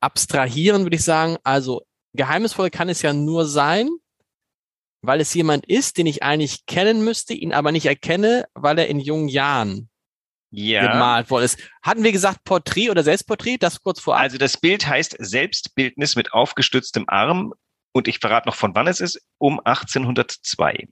abstrahieren, 0.00 0.82
würde 0.84 0.96
ich 0.96 1.04
sagen, 1.04 1.36
also 1.42 1.82
geheimnisvoll 2.14 2.70
kann 2.70 2.88
es 2.88 3.02
ja 3.02 3.12
nur 3.12 3.46
sein, 3.46 3.88
weil 5.06 5.20
es 5.20 5.32
jemand 5.34 5.66
ist, 5.66 5.98
den 5.98 6.06
ich 6.06 6.22
eigentlich 6.22 6.66
kennen 6.66 7.04
müsste, 7.04 7.34
ihn 7.34 7.52
aber 7.52 7.72
nicht 7.72 7.86
erkenne, 7.86 8.46
weil 8.54 8.78
er 8.78 8.88
in 8.88 9.00
jungen 9.00 9.28
Jahren 9.28 9.88
ja. 10.50 10.92
gemalt 10.92 11.30
worden 11.30 11.44
ist. 11.44 11.58
Hatten 11.82 12.02
wir 12.02 12.12
gesagt 12.12 12.44
Porträt 12.44 12.90
oder 12.90 13.02
Selbstporträt? 13.02 13.58
Das 13.58 13.80
kurz 13.82 14.00
vorab. 14.00 14.20
Also 14.20 14.38
das 14.38 14.56
Bild 14.56 14.86
heißt 14.86 15.16
Selbstbildnis 15.18 16.16
mit 16.16 16.32
aufgestütztem 16.32 17.04
Arm 17.08 17.52
und 17.92 18.08
ich 18.08 18.18
verrate 18.18 18.48
noch 18.48 18.56
von 18.56 18.74
wann 18.74 18.86
es 18.86 19.00
ist, 19.00 19.20
um 19.38 19.60
1802. 19.60 20.88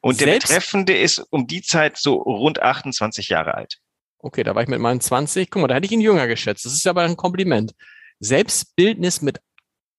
Und 0.00 0.20
der 0.20 0.28
Selbst- 0.28 0.48
Betreffende 0.48 0.96
ist 0.96 1.18
um 1.30 1.46
die 1.46 1.62
Zeit 1.62 1.96
so 1.96 2.14
rund 2.14 2.62
28 2.62 3.28
Jahre 3.28 3.54
alt. 3.54 3.78
Okay, 4.18 4.42
da 4.42 4.54
war 4.54 4.62
ich 4.62 4.68
mit 4.68 4.80
meinen 4.80 5.00
20. 5.00 5.50
Guck 5.50 5.62
mal, 5.62 5.68
da 5.68 5.74
hätte 5.74 5.86
ich 5.86 5.92
ihn 5.92 6.00
jünger 6.00 6.26
geschätzt. 6.26 6.64
Das 6.64 6.72
ist 6.72 6.86
aber 6.86 7.02
ein 7.02 7.16
Kompliment. 7.16 7.74
Selbstbildnis 8.18 9.22
mit 9.22 9.40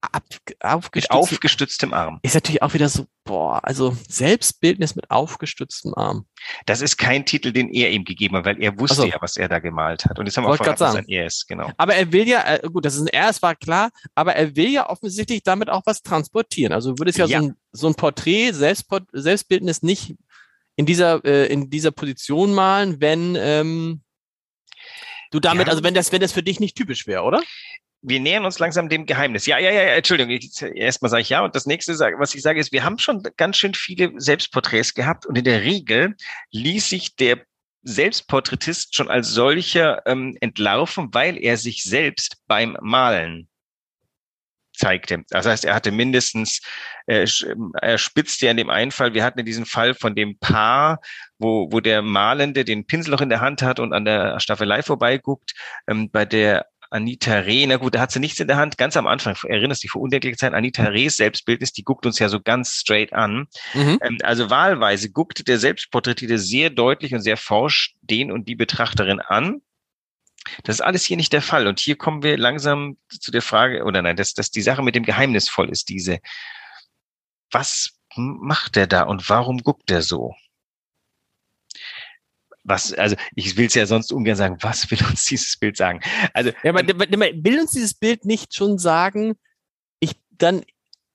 ab, 0.02 0.24
Mit 0.46 0.64
aufgestütztem 0.64 1.18
aufgestütztem 1.18 1.94
Arm. 1.94 2.20
ist 2.22 2.36
natürlich 2.36 2.62
auch 2.62 2.74
wieder 2.74 2.88
so, 2.88 3.08
boah, 3.24 3.60
also 3.64 3.98
Selbstbildnis 4.08 4.96
mit 4.96 5.10
aufgestütztem 5.10 5.94
Arm. 5.96 6.26
Das 6.66 6.82
ist 6.82 6.98
kein 6.98 7.26
Titel, 7.26 7.52
den 7.52 7.70
er 7.70 7.92
ihm 7.92 8.06
gegeben 8.06 8.38
hat, 8.38 8.46
weil 8.46 8.62
er 8.62 8.80
wusste 8.80 9.02
Ach 9.02 9.06
so. 9.06 9.06
ja, 9.06 9.18
was 9.20 9.38
er 9.38 9.50
da 9.50 9.60
gemalt 9.60 10.06
hat. 10.06 10.20
Und 10.20 10.26
jetzt 10.28 10.38
haben 10.38 10.46
wir 10.46 10.56
grad 10.56 10.80
dass 10.80 10.94
sagen. 10.94 11.06
ein 11.10 11.26
ist, 11.26 11.48
genau. 11.48 11.72
Aber 11.78 11.96
er 11.96 12.12
will 12.12 12.28
ja, 12.28 12.44
äh, 12.56 12.62
gut, 12.72 12.86
das 12.86 12.96
ist 12.96 13.02
ein 13.02 13.08
R, 13.08 13.30
es 13.30 13.42
war 13.42 13.56
klar, 13.56 13.90
aber 14.16 14.36
er 14.36 14.56
will 14.56 14.70
ja 14.70 14.90
offensichtlich 14.90 15.44
damit 15.44 15.70
auch 15.70 15.82
was 15.86 16.02
transportieren. 16.04 16.74
Also 16.74 16.98
würde 17.00 17.10
es 17.10 17.18
ja, 17.18 17.26
Ja. 17.26 17.40
So, 17.42 17.48
ein, 17.48 17.56
so 17.72 17.88
ein 17.88 17.96
Porträt, 17.96 18.52
Selbstport 18.54 19.04
Selbstbildnis 19.14 19.82
nicht 19.82 20.16
in 20.76 20.86
dieser, 20.86 21.26
äh, 21.26 21.48
in 21.48 21.70
dieser 21.70 21.92
Position 21.92 22.54
malen, 22.54 23.02
wenn 23.02 23.36
ähm, 23.36 24.02
du 25.32 25.40
damit, 25.40 25.68
Ja. 25.68 25.72
also 25.72 25.84
wenn 25.84 25.96
das, 25.96 26.12
wenn 26.12 26.22
das 26.22 26.32
für 26.32 26.44
dich 26.44 26.60
nicht 26.60 26.78
typisch 26.78 27.08
wäre, 27.08 27.24
oder? 27.24 27.42
Wir 28.02 28.20
nähern 28.20 28.46
uns 28.46 28.60
langsam 28.60 28.90
dem 28.90 29.06
Geheimnis. 29.06 29.46
Ja, 29.46 29.58
ja, 29.58 29.72
ja, 29.72 29.82
Entschuldigung. 29.96 30.38
Erstmal 30.76 31.10
sage 31.10 31.22
ich 31.22 31.30
ja. 31.30 31.42
Und 31.42 31.56
das 31.56 31.66
nächste, 31.66 31.94
was 31.94 32.36
ich 32.36 32.42
sage, 32.42 32.60
ist, 32.60 32.72
wir 32.72 32.84
haben 32.84 33.00
schon 33.00 33.24
ganz 33.38 33.58
schön 33.58 33.74
viele 33.74 34.12
Selbstporträts 34.18 34.94
gehabt. 34.94 35.26
Und 35.26 35.38
in 35.38 35.44
der 35.44 35.62
Regel 35.64 36.16
ließ 36.52 36.90
sich 36.90 37.16
der 37.16 37.40
Selbstporträtist 37.84 38.96
schon 38.96 39.10
als 39.10 39.30
solcher 39.30 40.06
ähm, 40.06 40.38
entlarven, 40.42 41.14
weil 41.14 41.38
er 41.38 41.58
sich 41.58 41.84
selbst 41.84 42.38
beim 42.48 42.78
Malen 42.82 43.48
zeigte. 44.74 45.24
Das 45.30 45.46
heißt, 45.46 45.66
er 45.66 45.74
hatte 45.74 45.92
mindestens, 45.92 46.62
äh, 47.08 47.24
sch- 47.24 47.56
er 47.82 47.98
spitzte 47.98 48.46
ja 48.46 48.52
in 48.52 48.58
dem 48.58 48.70
einen 48.70 48.92
Fall, 48.92 49.14
wir 49.14 49.24
hatten 49.24 49.40
in 49.40 49.46
diesem 49.46 49.66
Fall 49.66 49.96
von 49.96 50.16
dem 50.16 50.38
Paar, 50.38 51.00
wo, 51.40 51.72
wo 51.72 51.80
der 51.80 52.02
Malende 52.04 52.64
den 52.64 52.86
Pinsel 52.86 53.12
noch 53.12 53.22
in 53.22 53.30
der 53.30 53.42
Hand 53.42 53.64
hat 53.64 53.80
und 53.80 53.94
an 53.94 54.06
der 54.06 54.40
Staffelei 54.40 54.84
vorbeiguckt, 54.84 55.54
ähm, 55.88 56.12
bei 56.12 56.26
der 56.26 56.68
Anita 56.90 57.40
Reh, 57.40 57.66
na 57.68 57.78
gut, 57.78 57.96
da 57.96 58.00
hat 58.00 58.12
sie 58.12 58.20
nichts 58.20 58.40
in 58.40 58.48
der 58.48 58.58
Hand. 58.58 58.78
Ganz 58.78 58.96
am 58.96 59.08
Anfang, 59.08 59.36
erinnerst 59.44 59.84
dich, 59.84 59.92
vor 59.92 60.02
undenklicher 60.02 60.38
Zeit, 60.38 60.54
Anita 60.54 60.84
Rehs 60.84 61.18
Selbstbildnis, 61.18 61.74
die 61.74 61.84
guckt 61.84 62.06
uns 62.06 62.20
ja 62.20 62.30
so 62.30 62.40
ganz 62.40 62.74
straight 62.74 63.14
an. 63.14 63.48
Mhm. 63.74 64.00
Ähm, 64.02 64.18
also 64.24 64.50
wahlweise 64.50 65.12
guckte 65.12 65.44
der 65.44 65.60
Selbstporträtierte 65.60 66.40
sehr 66.40 66.70
deutlich 66.70 67.14
und 67.14 67.22
sehr 67.22 67.38
forsch 67.38 67.96
den 68.02 68.32
und 68.32 68.48
die 68.48 68.56
Betrachterin 68.56 69.20
an. 69.20 69.62
Das 70.64 70.76
ist 70.76 70.82
alles 70.82 71.04
hier 71.04 71.18
nicht 71.18 71.34
der 71.34 71.42
Fall. 71.42 71.68
Und 71.68 71.80
hier 71.80 71.98
kommen 71.98 72.24
wir 72.24 72.38
langsam 72.38 72.98
zu 73.10 73.32
der 73.32 73.42
Frage, 73.42 73.84
oder 73.84 74.02
nein, 74.02 74.16
dass, 74.16 74.34
dass 74.34 74.52
die 74.52 74.62
Sache 74.62 74.82
mit 74.82 74.96
dem 74.96 75.04
Geheimnisvoll 75.04 75.70
ist, 75.70 75.90
diese, 75.90 76.20
was 77.52 77.98
macht 78.16 78.76
der 78.76 78.88
da 78.88 79.04
und 79.04 79.30
warum 79.30 79.60
guckt 79.60 79.90
der 79.90 80.02
so? 80.02 80.36
Was, 82.68 82.94
also 82.94 83.16
ich 83.34 83.56
will 83.56 83.68
es 83.68 83.76
ja 83.76 83.86
sonst 83.86 84.12
ungern 84.12 84.36
sagen, 84.36 84.58
was 84.60 84.92
will 84.92 85.00
uns 85.10 85.26
dieses 85.26 85.58
Bild 85.58 85.78
sagen? 85.78 86.02
Also 86.34 86.52
Ja, 86.64 86.72
aber 86.72 86.82
aber 86.82 87.00
will 87.10 87.60
uns 87.62 87.72
dieses 87.72 87.94
Bild 87.94 88.26
nicht 88.26 88.54
schon 88.54 88.78
sagen, 88.78 89.36
ich 90.02 90.20
dann, 90.32 90.64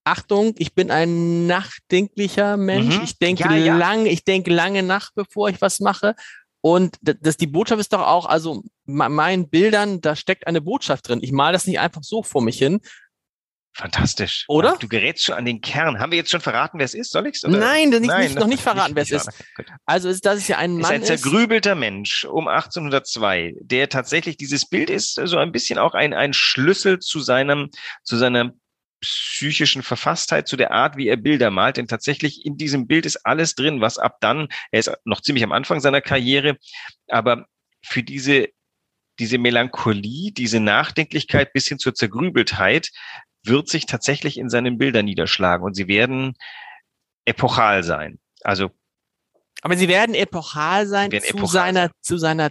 Achtung, 0.05 0.55
ich 0.57 0.75
bin 0.75 0.91
ein 0.91 1.47
nachdenklicher 1.47 2.57
Mensch, 2.57 2.97
Mhm. 2.97 3.05
ich 3.05 3.19
denke 3.19 3.45
Ja, 3.45 3.55
ja. 3.55 3.77
lang, 3.77 4.07
ich 4.07 4.25
denke 4.25 4.51
lange 4.53 4.83
nach, 4.83 5.11
bevor 5.15 5.51
ich 5.51 5.61
was 5.61 5.79
mache. 5.81 6.15
Und 6.63 6.97
das, 7.03 7.37
die 7.37 7.47
Botschaft 7.49 7.81
ist 7.81 7.93
doch 7.93 8.01
auch, 8.07 8.25
also 8.27 8.63
me- 8.85 9.09
meinen 9.09 9.49
Bildern, 9.51 10.01
da 10.01 10.17
steckt 10.17 10.47
eine 10.47 10.61
Botschaft 10.61 11.09
drin. 11.09 11.21
Ich 11.23 11.33
male 11.33 11.53
das 11.53 11.67
nicht 11.67 11.81
einfach 11.81 12.03
so 12.03 12.23
vor 12.23 12.41
mich 12.41 12.57
hin. 12.59 12.81
Fantastisch. 13.75 14.45
Oder? 14.49 14.77
Du 14.79 14.87
gerätst 14.87 15.25
schon 15.25 15.35
an 15.35 15.47
den 15.47 15.63
Kern. 15.63 15.99
Haben 15.99 16.13
wir 16.13 16.19
jetzt 16.19 16.31
schon 16.31 16.43
verraten, 16.43 16.79
wer 16.79 16.85
es 16.85 16.93
ist? 16.93 17.11
Soll 17.11 17.27
ich's? 17.27 17.43
Nein, 17.43 17.89
nicht, 17.89 18.03
Nein, 18.03 18.25
nicht, 18.25 18.39
noch 18.39 18.47
nicht 18.47 18.63
verraten, 18.63 18.95
wer 18.95 19.03
es 19.03 19.11
ist. 19.11 19.31
Also, 19.87 20.11
ist, 20.11 20.27
dass 20.27 20.39
es 20.39 20.49
ja 20.49 20.59
ein 20.59 20.77
ist 20.77 20.83
Mann 20.83 20.93
ein 20.93 21.05
zergrübelter 21.05 21.75
Mensch 21.75 22.25
um 22.25 22.49
1802, 22.49 23.55
der 23.61 23.89
tatsächlich 23.89 24.37
dieses 24.37 24.69
Bild 24.69 24.91
ist 24.91 25.15
so 25.15 25.39
ein 25.39 25.53
bisschen 25.53 25.79
auch 25.79 25.95
ein, 25.95 26.13
ein 26.13 26.35
Schlüssel 26.35 26.99
zu 26.99 27.21
seinem, 27.21 27.71
zu 28.03 28.17
seiner 28.17 28.53
psychischen 29.01 29.83
Verfasstheit, 29.83 30.49
zu 30.49 30.57
der 30.57 30.71
Art, 30.71 30.97
wie 30.97 31.09
er 31.09 31.17
Bilder 31.17 31.51
malt. 31.51 31.79
Denn 31.79 31.89
tatsächlich 31.89 32.45
in 32.45 32.59
diesem 32.59 32.87
Bild 32.87 33.07
ist 33.07 33.25
alles 33.25 33.55
drin, 33.55 33.81
was 33.81 33.97
ab 33.97 34.19
dann, 34.21 34.49
er 34.71 34.81
ist 34.81 34.93
noch 35.05 35.23
ziemlich 35.23 35.45
am 35.45 35.53
Anfang 35.53 35.81
seiner 35.81 36.03
Karriere, 36.03 36.59
aber 37.09 37.47
für 37.83 38.03
diese, 38.03 38.49
diese 39.19 39.39
Melancholie, 39.39 40.31
diese 40.33 40.61
Nachdenklichkeit 40.61 41.53
bis 41.53 41.67
hin 41.67 41.79
zur 41.79 41.95
Zergrübeltheit 41.95 42.91
wird 43.45 43.69
sich 43.69 43.87
tatsächlich 43.87 44.39
in 44.39 44.49
seinen 44.49 44.79
Bildern 44.79 45.05
niederschlagen 45.05 45.65
und 45.65 45.75
sie 45.75 45.89
werden 45.89 46.35
epochal 47.25 47.83
sein. 47.83 48.19
Also 48.43 48.71
Aber 49.63 49.77
sie 49.77 49.89
werden 49.89 50.15
epochal 50.15 50.87
sein 50.87 51.13
Werden 51.13 51.25
zu 51.25 51.31
epochal 51.37 51.49
seiner, 51.49 51.91
zu 52.01 52.19
seiner, 52.19 52.51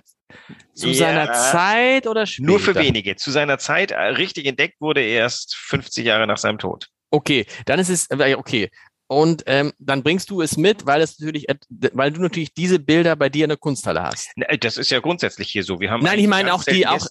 zu 0.73 0.87
Ja. 0.89 0.93
seiner 0.93 1.33
Zeit 1.33 2.07
oder 2.07 2.25
später? 2.25 2.47
Nur 2.47 2.59
für 2.59 2.75
wenige. 2.75 3.15
Zu 3.17 3.31
seiner 3.31 3.57
Zeit 3.57 3.91
äh, 3.91 3.99
richtig 3.99 4.45
entdeckt 4.45 4.79
wurde 4.79 5.01
er 5.01 5.19
erst 5.21 5.55
50 5.55 6.05
Jahre 6.05 6.27
nach 6.27 6.37
seinem 6.37 6.57
Tod. 6.59 6.87
Okay, 7.09 7.45
dann 7.65 7.79
ist 7.79 7.89
es, 7.89 8.07
äh, 8.09 8.35
okay. 8.35 8.69
Und 9.07 9.43
ähm, 9.47 9.73
dann 9.77 10.03
bringst 10.03 10.29
du 10.29 10.41
es 10.41 10.55
mit, 10.55 10.85
weil 10.85 11.01
es 11.01 11.19
natürlich, 11.19 11.45
weil 11.91 12.11
du 12.13 12.21
natürlich 12.21 12.53
diese 12.53 12.79
Bilder 12.79 13.17
bei 13.17 13.27
dir 13.27 13.43
in 13.43 13.49
der 13.49 13.57
Kunsthalle 13.57 14.03
hast. 14.03 14.29
Na, 14.37 14.47
Das 14.57 14.77
ist 14.77 14.89
ja 14.89 15.01
grundsätzlich 15.01 15.49
hier 15.51 15.65
so. 15.65 15.81
Wir 15.81 15.91
haben 15.91 16.01
Nein, 16.01 16.17
ich 16.19 16.27
meine 16.27 16.53
auch 16.53 16.63
die- 16.63 16.87
auch-. 16.87 17.05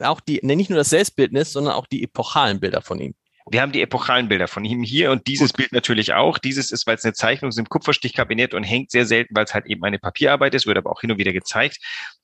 Auch 0.00 0.20
die, 0.20 0.40
ne, 0.42 0.54
nicht 0.56 0.68
nur 0.68 0.76
das 0.76 0.90
Selbstbildnis, 0.90 1.52
sondern 1.52 1.72
auch 1.72 1.86
die 1.86 2.02
epochalen 2.04 2.60
Bilder 2.60 2.82
von 2.82 3.00
ihm. 3.00 3.14
Wir 3.48 3.62
haben 3.62 3.70
die 3.70 3.80
epochalen 3.80 4.28
Bilder 4.28 4.48
von 4.48 4.64
ihm 4.64 4.82
hier 4.82 5.12
und 5.12 5.28
dieses 5.28 5.52
Bild 5.52 5.70
natürlich 5.70 6.14
auch. 6.14 6.38
Dieses 6.38 6.72
ist, 6.72 6.86
weil 6.86 6.96
es 6.96 7.04
eine 7.04 7.12
Zeichnung 7.12 7.50
ist 7.50 7.58
im 7.58 7.68
Kupferstichkabinett 7.68 8.54
und 8.54 8.64
hängt 8.64 8.90
sehr 8.90 9.06
selten, 9.06 9.36
weil 9.36 9.44
es 9.44 9.54
halt 9.54 9.66
eben 9.66 9.84
eine 9.84 10.00
Papierarbeit 10.00 10.54
ist, 10.54 10.66
wird 10.66 10.78
aber 10.78 10.90
auch 10.90 11.00
hin 11.00 11.12
und 11.12 11.18
wieder 11.18 11.32
gezeigt. 11.32 11.78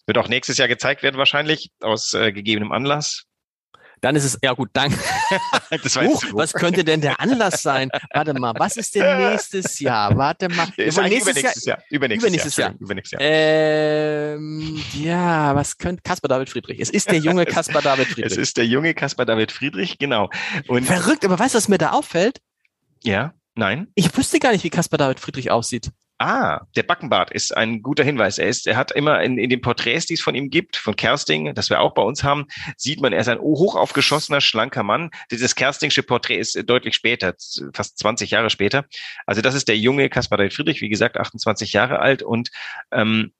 Wird 0.07 0.19
auch 0.19 0.29
nächstes 0.29 0.59
Jahr 0.59 0.67
gezeigt 0.67 1.05
werden 1.05 1.19
wahrscheinlich, 1.19 1.71
aus 1.81 2.13
äh, 2.15 2.33
gegebenem 2.33 2.73
Anlass. 2.73 3.25
Dann 4.03 4.17
ist 4.17 4.25
es, 4.25 4.39
ja 4.43 4.53
gut, 4.53 4.69
danke. 4.75 4.99
Das 5.83 5.97
war 5.97 6.05
Huch, 6.05 6.23
was 6.33 6.53
könnte 6.53 6.85
denn 6.85 7.01
der 7.01 7.19
Anlass 7.19 7.63
sein? 7.63 7.89
Warte 8.13 8.35
mal, 8.39 8.53
was 8.59 8.77
ist 8.77 8.95
denn 8.95 9.17
nächstes 9.31 9.81
Jahr? 9.81 10.15
Warte 10.19 10.51
mal. 10.51 10.69
Ist 10.77 10.99
Jawohl, 10.99 11.11
eigentlich 11.11 11.25
nächstes 11.35 11.65
Jahr, 11.65 11.79
übernächstes 11.89 12.27
Jahr. 12.29 12.35
Übernächstes 12.39 12.57
Jahr. 12.59 12.75
Übernächstes 12.79 13.11
Jahr. 13.13 13.21
Übernächstes 13.21 13.21
Jahr. 13.21 13.21
Ähm, 13.23 14.83
ja, 14.93 15.55
was 15.55 15.79
könnte 15.79 16.03
Kaspar 16.03 16.29
David 16.29 16.51
Friedrich? 16.51 16.81
Es 16.81 16.91
ist 16.91 17.11
der 17.11 17.19
junge 17.19 17.47
Kaspar 17.47 17.81
David 17.81 18.09
Es 18.09 18.13
Friedrich. 18.13 18.39
ist 18.39 18.57
der 18.59 18.67
junge 18.67 18.93
Caspar 18.93 19.25
David 19.25 19.51
Friedrich, 19.53 19.99
genau. 19.99 20.29
Und 20.69 20.85
Verrückt, 20.85 21.25
aber 21.25 21.39
weißt 21.39 21.55
du, 21.55 21.59
was 21.59 21.69
mir 21.69 21.79
da 21.79 21.93
auffällt? 21.93 22.41
ja, 23.05 23.33
nein. 23.55 23.89
Ich 23.95 24.15
wüsste 24.17 24.39
gar 24.41 24.53
nicht, 24.53 24.65
wie 24.65 24.71
Caspar 24.71 24.99
David 24.99 25.21
Friedrich 25.21 25.51
aussieht. 25.51 25.91
Ah, 26.25 26.69
der 26.77 26.85
Backenbart 26.85 27.33
ist 27.33 27.57
ein 27.57 27.83
guter 27.83 28.05
Hinweis. 28.05 28.39
Er 28.39 28.47
ist, 28.47 28.69
er 28.69 28.77
hat 28.77 28.93
immer 28.93 29.21
in, 29.23 29.39
in 29.39 29.51
den 29.51 29.61
Porträts, 29.61 30.07
die 30.07 30.15
es 30.15 30.21
von 30.21 30.37
ihm 30.37 30.51
gibt, 30.51 30.77
von 30.77 30.95
Kersting, 30.95 31.53
das 31.53 31.69
wir 31.69 31.81
auch 31.81 31.95
bei 31.95 32.03
uns 32.03 32.23
haben, 32.23 32.47
sieht 32.77 33.01
man, 33.01 33.13
er 33.13 33.23
ist 33.23 33.29
ein 33.29 33.41
hoch 33.41 33.75
aufgeschossener, 33.75 34.41
schlanker 34.41 34.85
Mann. 34.85 35.11
Dieses 35.33 35.57
Kerstingsche 35.57 36.05
Porträt 36.05 36.39
ist 36.39 36.57
deutlich 36.71 36.95
später, 36.95 37.35
fast 37.75 37.99
20 37.99 38.31
Jahre 38.31 38.51
später. 38.51 38.85
Also 39.27 39.43
das 39.43 39.57
ist 39.57 39.67
der 39.67 39.77
junge 39.77 40.09
Caspar 40.09 40.39
David 40.39 40.55
Friedrich, 40.55 40.81
wie 40.81 40.89
gesagt, 40.89 41.17
28 41.17 41.73
Jahre 41.73 41.99
alt 41.99 42.23
und 42.23 42.53
ähm, 42.93 43.33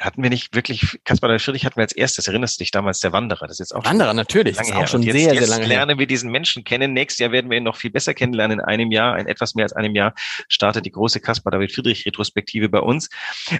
hatten 0.00 0.22
wir 0.22 0.30
nicht 0.30 0.54
wirklich, 0.54 0.98
Caspar 1.04 1.28
David 1.28 1.42
Friedrich 1.42 1.64
hatten 1.66 1.76
wir 1.76 1.82
als 1.82 1.92
erstes, 1.92 2.26
erinnerst 2.26 2.58
du 2.58 2.62
dich 2.62 2.70
damals, 2.70 3.00
der 3.00 3.12
Wanderer, 3.12 3.46
das 3.46 3.56
ist 3.56 3.58
jetzt 3.58 3.74
auch 3.74 3.84
schon 3.84 3.92
Wanderer, 3.92 4.14
natürlich. 4.14 4.56
Das 4.56 4.68
ist 4.68 4.74
her. 4.74 4.82
auch 4.82 4.88
schon 4.88 5.02
jetzt, 5.02 5.14
sehr, 5.14 5.34
jetzt 5.34 5.46
sehr 5.46 5.48
lange 5.48 5.66
her. 5.66 5.76
lernen 5.76 5.98
wir 5.98 6.06
diesen 6.06 6.30
Menschen 6.30 6.64
kennen. 6.64 6.94
Nächstes 6.94 7.18
Jahr 7.18 7.32
werden 7.32 7.50
wir 7.50 7.58
ihn 7.58 7.64
noch 7.64 7.76
viel 7.76 7.90
besser 7.90 8.14
kennenlernen. 8.14 8.60
In 8.60 8.64
einem 8.64 8.90
Jahr, 8.90 9.18
in 9.18 9.26
etwas 9.26 9.54
mehr 9.54 9.64
als 9.64 9.74
einem 9.74 9.94
Jahr, 9.94 10.14
startet 10.48 10.86
die 10.86 10.90
große 10.90 11.20
Caspar 11.20 11.50
David 11.50 11.72
Friedrich 11.72 12.06
Retrospektive 12.06 12.68
bei 12.68 12.80
uns. 12.80 13.10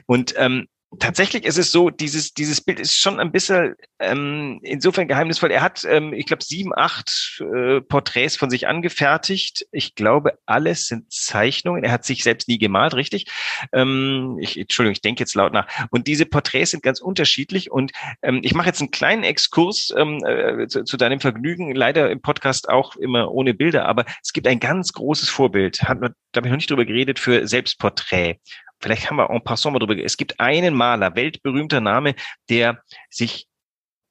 Und 0.06 0.35
ähm, 0.37 0.66
tatsächlich 0.99 1.44
ist 1.44 1.59
es 1.59 1.70
so, 1.70 1.90
dieses, 1.90 2.35
dieses 2.35 2.61
Bild 2.61 2.80
ist 2.80 2.97
schon 2.97 3.20
ein 3.20 3.30
bisschen 3.30 3.76
ähm, 4.00 4.59
insofern 4.62 5.06
geheimnisvoll. 5.06 5.50
Er 5.52 5.62
hat, 5.62 5.85
ähm, 5.85 6.12
ich 6.12 6.26
glaube, 6.26 6.42
sieben, 6.42 6.73
acht 6.76 7.40
äh, 7.54 7.80
Porträts 7.80 8.37
von 8.37 8.50
sich 8.50 8.66
angefertigt. 8.66 9.66
Ich 9.70 9.94
glaube, 9.94 10.38
alles 10.47 10.87
sind 10.87 11.12
Zeichnungen. 11.12 11.85
Er 11.85 11.92
hat 11.92 12.04
sich 12.04 12.25
selbst 12.25 12.49
nie 12.49 12.59
gemalt, 12.59 12.94
richtig? 12.94 13.26
Ähm, 13.73 14.38
ich, 14.40 14.59
Entschuldigung, 14.59 14.92
ich 14.92 15.00
denke 15.00 15.20
jetzt 15.20 15.35
laut 15.35 15.52
nach. 15.52 15.68
Und 15.90 16.09
diese 16.09 16.26
Porträts 16.26 16.73
sind 16.73 16.82
ganz 16.82 17.00
unterschiedlich. 17.00 17.70
Und 17.70 17.92
ähm, 18.23 18.40
ich 18.42 18.54
mache 18.54 18.66
jetzt 18.66 18.80
einen 18.80 18.90
kleinen 18.90 19.23
Exkurs 19.23 19.94
ähm, 19.97 20.25
äh, 20.25 20.66
zu, 20.66 20.82
zu 20.82 20.97
deinem 20.97 21.20
Vergnügen. 21.20 21.73
Leider 21.75 22.11
im 22.11 22.20
Podcast 22.20 22.68
auch 22.68 22.97
immer 22.97 23.30
ohne 23.30 23.54
Bilder, 23.54 23.87
aber 23.87 24.06
es 24.23 24.32
gibt 24.32 24.49
ein 24.49 24.59
ganz 24.59 24.92
großes 24.92 25.28
Vorbild. 25.28 25.82
Hat 25.82 26.00
man, 26.00 26.14
da 26.32 26.40
ich 26.40 26.47
noch 26.47 26.56
nicht 26.56 26.70
drüber 26.70 26.85
geredet, 26.85 27.20
für 27.20 27.47
Selbstporträt. 27.47 28.38
Vielleicht 28.80 29.10
haben 29.10 29.16
wir 29.16 29.30
en 29.30 29.42
passant 29.42 29.72
mal 29.72 29.78
drüber. 29.78 29.96
Es 29.96 30.16
gibt 30.16 30.40
einen 30.40 30.75
Maler, 30.75 31.14
weltberühmter 31.14 31.80
Name, 31.80 32.14
der 32.49 32.82
sich 33.08 33.46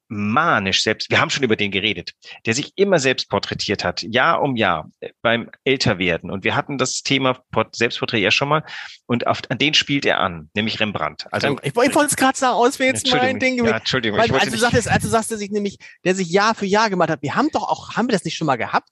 manisch 0.09 0.81
selbst, 0.81 1.09
wir 1.11 1.21
haben 1.21 1.29
schon 1.29 1.43
über 1.43 1.55
den 1.55 1.69
geredet, 1.69 2.13
der 2.45 2.55
sich 2.55 2.73
immer 2.75 2.97
selbst 2.97 3.29
porträtiert 3.29 3.83
hat, 3.83 4.01
Jahr 4.01 4.41
um 4.41 4.55
Jahr 4.55 4.89
äh, 4.99 5.09
beim 5.21 5.51
Älterwerden. 5.63 6.31
Und 6.31 6.43
wir 6.43 6.55
hatten 6.55 6.79
das 6.79 7.03
Thema 7.03 7.39
Port 7.51 7.75
Selbstporträt 7.75 8.19
ja 8.19 8.31
schon 8.31 8.49
mal 8.49 8.63
und 9.05 9.27
auf, 9.27 9.41
an 9.49 9.59
den 9.59 9.75
spielt 9.75 10.05
er 10.05 10.19
an, 10.19 10.49
nämlich 10.55 10.79
Rembrandt. 10.79 11.27
Also 11.31 11.59
ich, 11.61 11.69
ich 11.69 11.75
wollte 11.75 12.01
es 12.05 12.15
gerade 12.15 12.37
sagen, 12.37 12.55
aus 12.55 12.79
wäre 12.79 12.89
jetzt 12.89 13.09
mein 13.11 13.39
Ding 13.39 13.57
ja, 13.57 13.63
gewesen. 13.63 13.77
Entschuldigung, 13.77 14.17
Weil, 14.19 14.25
ich 14.25 14.33
als, 14.33 14.45
du 14.45 14.51
nicht- 14.51 14.61
sagtest, 14.61 14.87
als 14.89 15.03
du 15.03 15.09
sagst, 15.09 15.29
der 15.29 15.37
sich 15.37 15.51
nämlich, 15.51 15.77
der 16.03 16.15
sich 16.15 16.29
Jahr 16.29 16.55
für 16.55 16.65
Jahr 16.65 16.89
gemacht 16.89 17.11
hat, 17.11 17.21
wir 17.21 17.35
haben 17.35 17.49
doch 17.53 17.69
auch, 17.69 17.95
haben 17.95 18.07
wir 18.07 18.13
das 18.13 18.25
nicht 18.25 18.35
schon 18.35 18.47
mal 18.47 18.55
gehabt? 18.55 18.89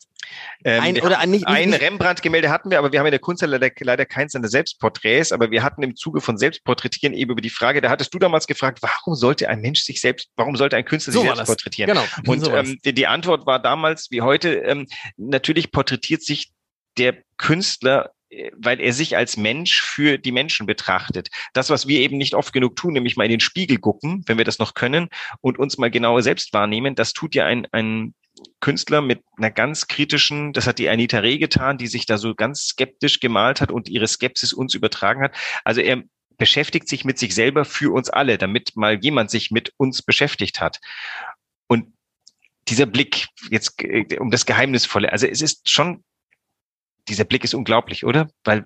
Ähm, 0.63 0.81
ein, 0.81 1.01
oder 1.01 1.19
ein, 1.19 1.43
Ein 1.45 1.73
Rembrandt-Gemälde 1.73 2.49
hatten 2.49 2.71
wir, 2.71 2.79
aber 2.79 2.91
wir 2.91 2.99
haben 2.99 3.07
in 3.07 3.11
der 3.11 3.19
Kunst 3.19 3.43
leider, 3.45 3.69
leider 3.79 4.05
keins 4.05 4.33
seiner 4.33 4.47
Selbstporträts, 4.47 5.31
aber 5.31 5.51
wir 5.51 5.63
hatten 5.63 5.83
im 5.83 5.95
Zuge 5.95 6.21
von 6.21 6.37
Selbstporträtieren 6.37 7.13
eben 7.13 7.31
über 7.31 7.41
die 7.41 7.49
Frage, 7.49 7.81
da 7.81 7.89
hattest 7.89 8.13
du 8.13 8.19
damals 8.19 8.47
gefragt, 8.47 8.79
warum 8.81 9.15
sollte 9.15 9.49
ein 9.49 9.61
Mensch 9.61 9.81
sich 9.81 10.01
selbst, 10.01 10.29
warum 10.35 10.55
sollte 10.55 10.75
ein 10.75 10.85
Künstler 10.85 11.13
So 11.13 11.19
sich 11.19 11.27
selbst 11.27 11.41
das. 11.41 11.47
porträtieren? 11.47 11.89
genau. 11.89 12.05
Und 12.25 12.43
sowas. 12.43 12.67
ähm, 12.67 12.79
die, 12.83 12.93
die 12.93 13.07
Antwort 13.07 13.45
war 13.45 13.59
damals 13.59 14.09
wie 14.11 14.21
heute, 14.21 14.55
ähm, 14.55 14.87
natürlich 15.17 15.71
porträtiert 15.71 16.23
sich 16.23 16.51
der 16.97 17.17
Künstler 17.37 18.11
äh, 18.29 18.51
weil 18.57 18.81
er 18.81 18.91
sich 18.93 19.15
als 19.15 19.37
Mensch 19.37 19.81
für 19.81 20.17
die 20.17 20.31
Menschen 20.31 20.65
betrachtet. 20.65 21.29
Das, 21.53 21.69
was 21.69 21.87
wir 21.87 21.99
eben 21.99 22.17
nicht 22.17 22.33
oft 22.33 22.51
genug 22.51 22.75
tun, 22.75 22.93
nämlich 22.93 23.15
mal 23.15 23.23
in 23.23 23.31
den 23.31 23.39
Spiegel 23.39 23.77
gucken, 23.77 24.23
wenn 24.25 24.37
wir 24.37 24.45
das 24.45 24.59
noch 24.59 24.73
können, 24.73 25.09
und 25.41 25.57
uns 25.57 25.77
mal 25.77 25.91
genauer 25.91 26.23
selbst 26.23 26.53
wahrnehmen, 26.53 26.95
das 26.95 27.13
tut 27.13 27.35
ja 27.35 27.45
ein, 27.45 27.67
ein 27.71 28.13
Künstler 28.59 29.01
mit 29.01 29.21
einer 29.37 29.51
ganz 29.51 29.87
kritischen, 29.87 30.53
das 30.53 30.67
hat 30.67 30.79
die 30.79 30.89
Anita 30.89 31.19
Reh 31.19 31.37
getan, 31.37 31.77
die 31.77 31.87
sich 31.87 32.05
da 32.05 32.17
so 32.17 32.35
ganz 32.35 32.67
skeptisch 32.67 33.19
gemalt 33.19 33.61
hat 33.61 33.71
und 33.71 33.89
ihre 33.89 34.07
Skepsis 34.07 34.53
uns 34.53 34.73
übertragen 34.73 35.21
hat. 35.21 35.35
Also 35.63 35.81
er 35.81 36.03
beschäftigt 36.37 36.87
sich 36.87 37.03
mit 37.03 37.17
sich 37.17 37.33
selber 37.33 37.65
für 37.65 37.93
uns 37.93 38.09
alle, 38.09 38.37
damit 38.37 38.75
mal 38.75 38.99
jemand 39.03 39.31
sich 39.31 39.51
mit 39.51 39.73
uns 39.77 40.01
beschäftigt 40.01 40.61
hat. 40.61 40.79
Und 41.67 41.93
dieser 42.67 42.85
Blick, 42.85 43.27
jetzt 43.49 43.81
äh, 43.83 44.17
um 44.19 44.31
das 44.31 44.45
Geheimnisvolle, 44.45 45.11
also 45.11 45.27
es 45.27 45.41
ist 45.41 45.69
schon, 45.69 46.03
dieser 47.07 47.23
Blick 47.23 47.43
ist 47.43 47.53
unglaublich, 47.53 48.05
oder? 48.05 48.29
Weil 48.43 48.63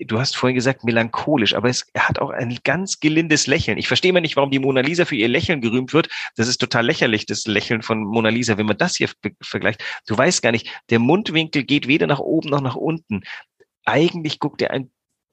du 0.00 0.18
hast 0.18 0.36
vorhin 0.36 0.54
gesagt, 0.54 0.84
melancholisch, 0.84 1.54
aber 1.54 1.68
es, 1.68 1.86
er 1.92 2.08
hat 2.08 2.18
auch 2.18 2.30
ein 2.30 2.58
ganz 2.64 3.00
gelindes 3.00 3.46
Lächeln. 3.46 3.78
Ich 3.78 3.88
verstehe 3.88 4.12
mal 4.12 4.20
nicht, 4.20 4.36
warum 4.36 4.50
die 4.50 4.58
Mona 4.58 4.80
Lisa 4.80 5.04
für 5.04 5.16
ihr 5.16 5.28
Lächeln 5.28 5.60
gerühmt 5.60 5.92
wird. 5.92 6.08
Das 6.36 6.48
ist 6.48 6.58
total 6.58 6.86
lächerlich, 6.86 7.26
das 7.26 7.46
Lächeln 7.46 7.82
von 7.82 8.02
Mona 8.04 8.30
Lisa, 8.30 8.58
wenn 8.58 8.66
man 8.66 8.78
das 8.78 8.96
hier 8.96 9.08
vergleicht. 9.40 9.82
Du 10.06 10.16
weißt 10.16 10.42
gar 10.42 10.52
nicht, 10.52 10.68
der 10.90 10.98
Mundwinkel 10.98 11.64
geht 11.64 11.86
weder 11.86 12.06
nach 12.06 12.20
oben 12.20 12.50
noch 12.50 12.60
nach 12.60 12.76
unten. 12.76 13.22
Eigentlich 13.84 14.38
guckt 14.38 14.62
er 14.62 14.70
ein 14.70 14.90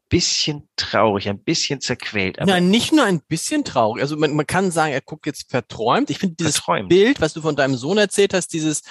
bisschen 0.10 0.68
traurig, 0.76 1.30
ein 1.30 1.42
bisschen 1.42 1.80
zerquält, 1.80 2.38
aber 2.38 2.52
Nein, 2.52 2.70
nicht 2.70 2.92
nur 2.92 3.06
ein 3.06 3.22
bisschen 3.22 3.64
traurig. 3.64 4.04
Also 4.04 4.18
man, 4.18 4.36
man 4.36 4.46
kann 4.46 4.70
sagen, 4.70 4.92
er 4.92 5.00
guckt 5.02 5.26
jetzt 5.26 5.50
verträumt. 5.50 6.10
Ich 6.10 6.20
finde 6.20 6.36
dieses 6.36 6.58
verträumt. 6.58 6.90
Bild, 6.90 7.22
was 7.22 7.34
du 7.34 7.42
von 7.42 7.56
deinem 7.56 7.76
Sohn 7.76 7.98
erzählt 7.98 8.34
hast, 8.34 8.50
dieses, 8.50 8.84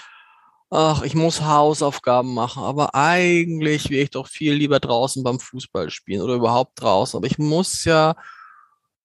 ach, 0.70 1.02
ich 1.02 1.14
muss 1.14 1.42
Hausaufgaben 1.42 2.32
machen, 2.32 2.62
aber 2.62 2.94
eigentlich 2.94 3.90
wäre 3.90 4.04
ich 4.04 4.10
doch 4.10 4.28
viel 4.28 4.54
lieber 4.54 4.80
draußen 4.80 5.22
beim 5.22 5.40
Fußball 5.40 5.90
spielen 5.90 6.22
oder 6.22 6.34
überhaupt 6.34 6.80
draußen. 6.80 7.16
Aber 7.18 7.26
ich 7.26 7.38
muss 7.38 7.84
ja. 7.84 8.14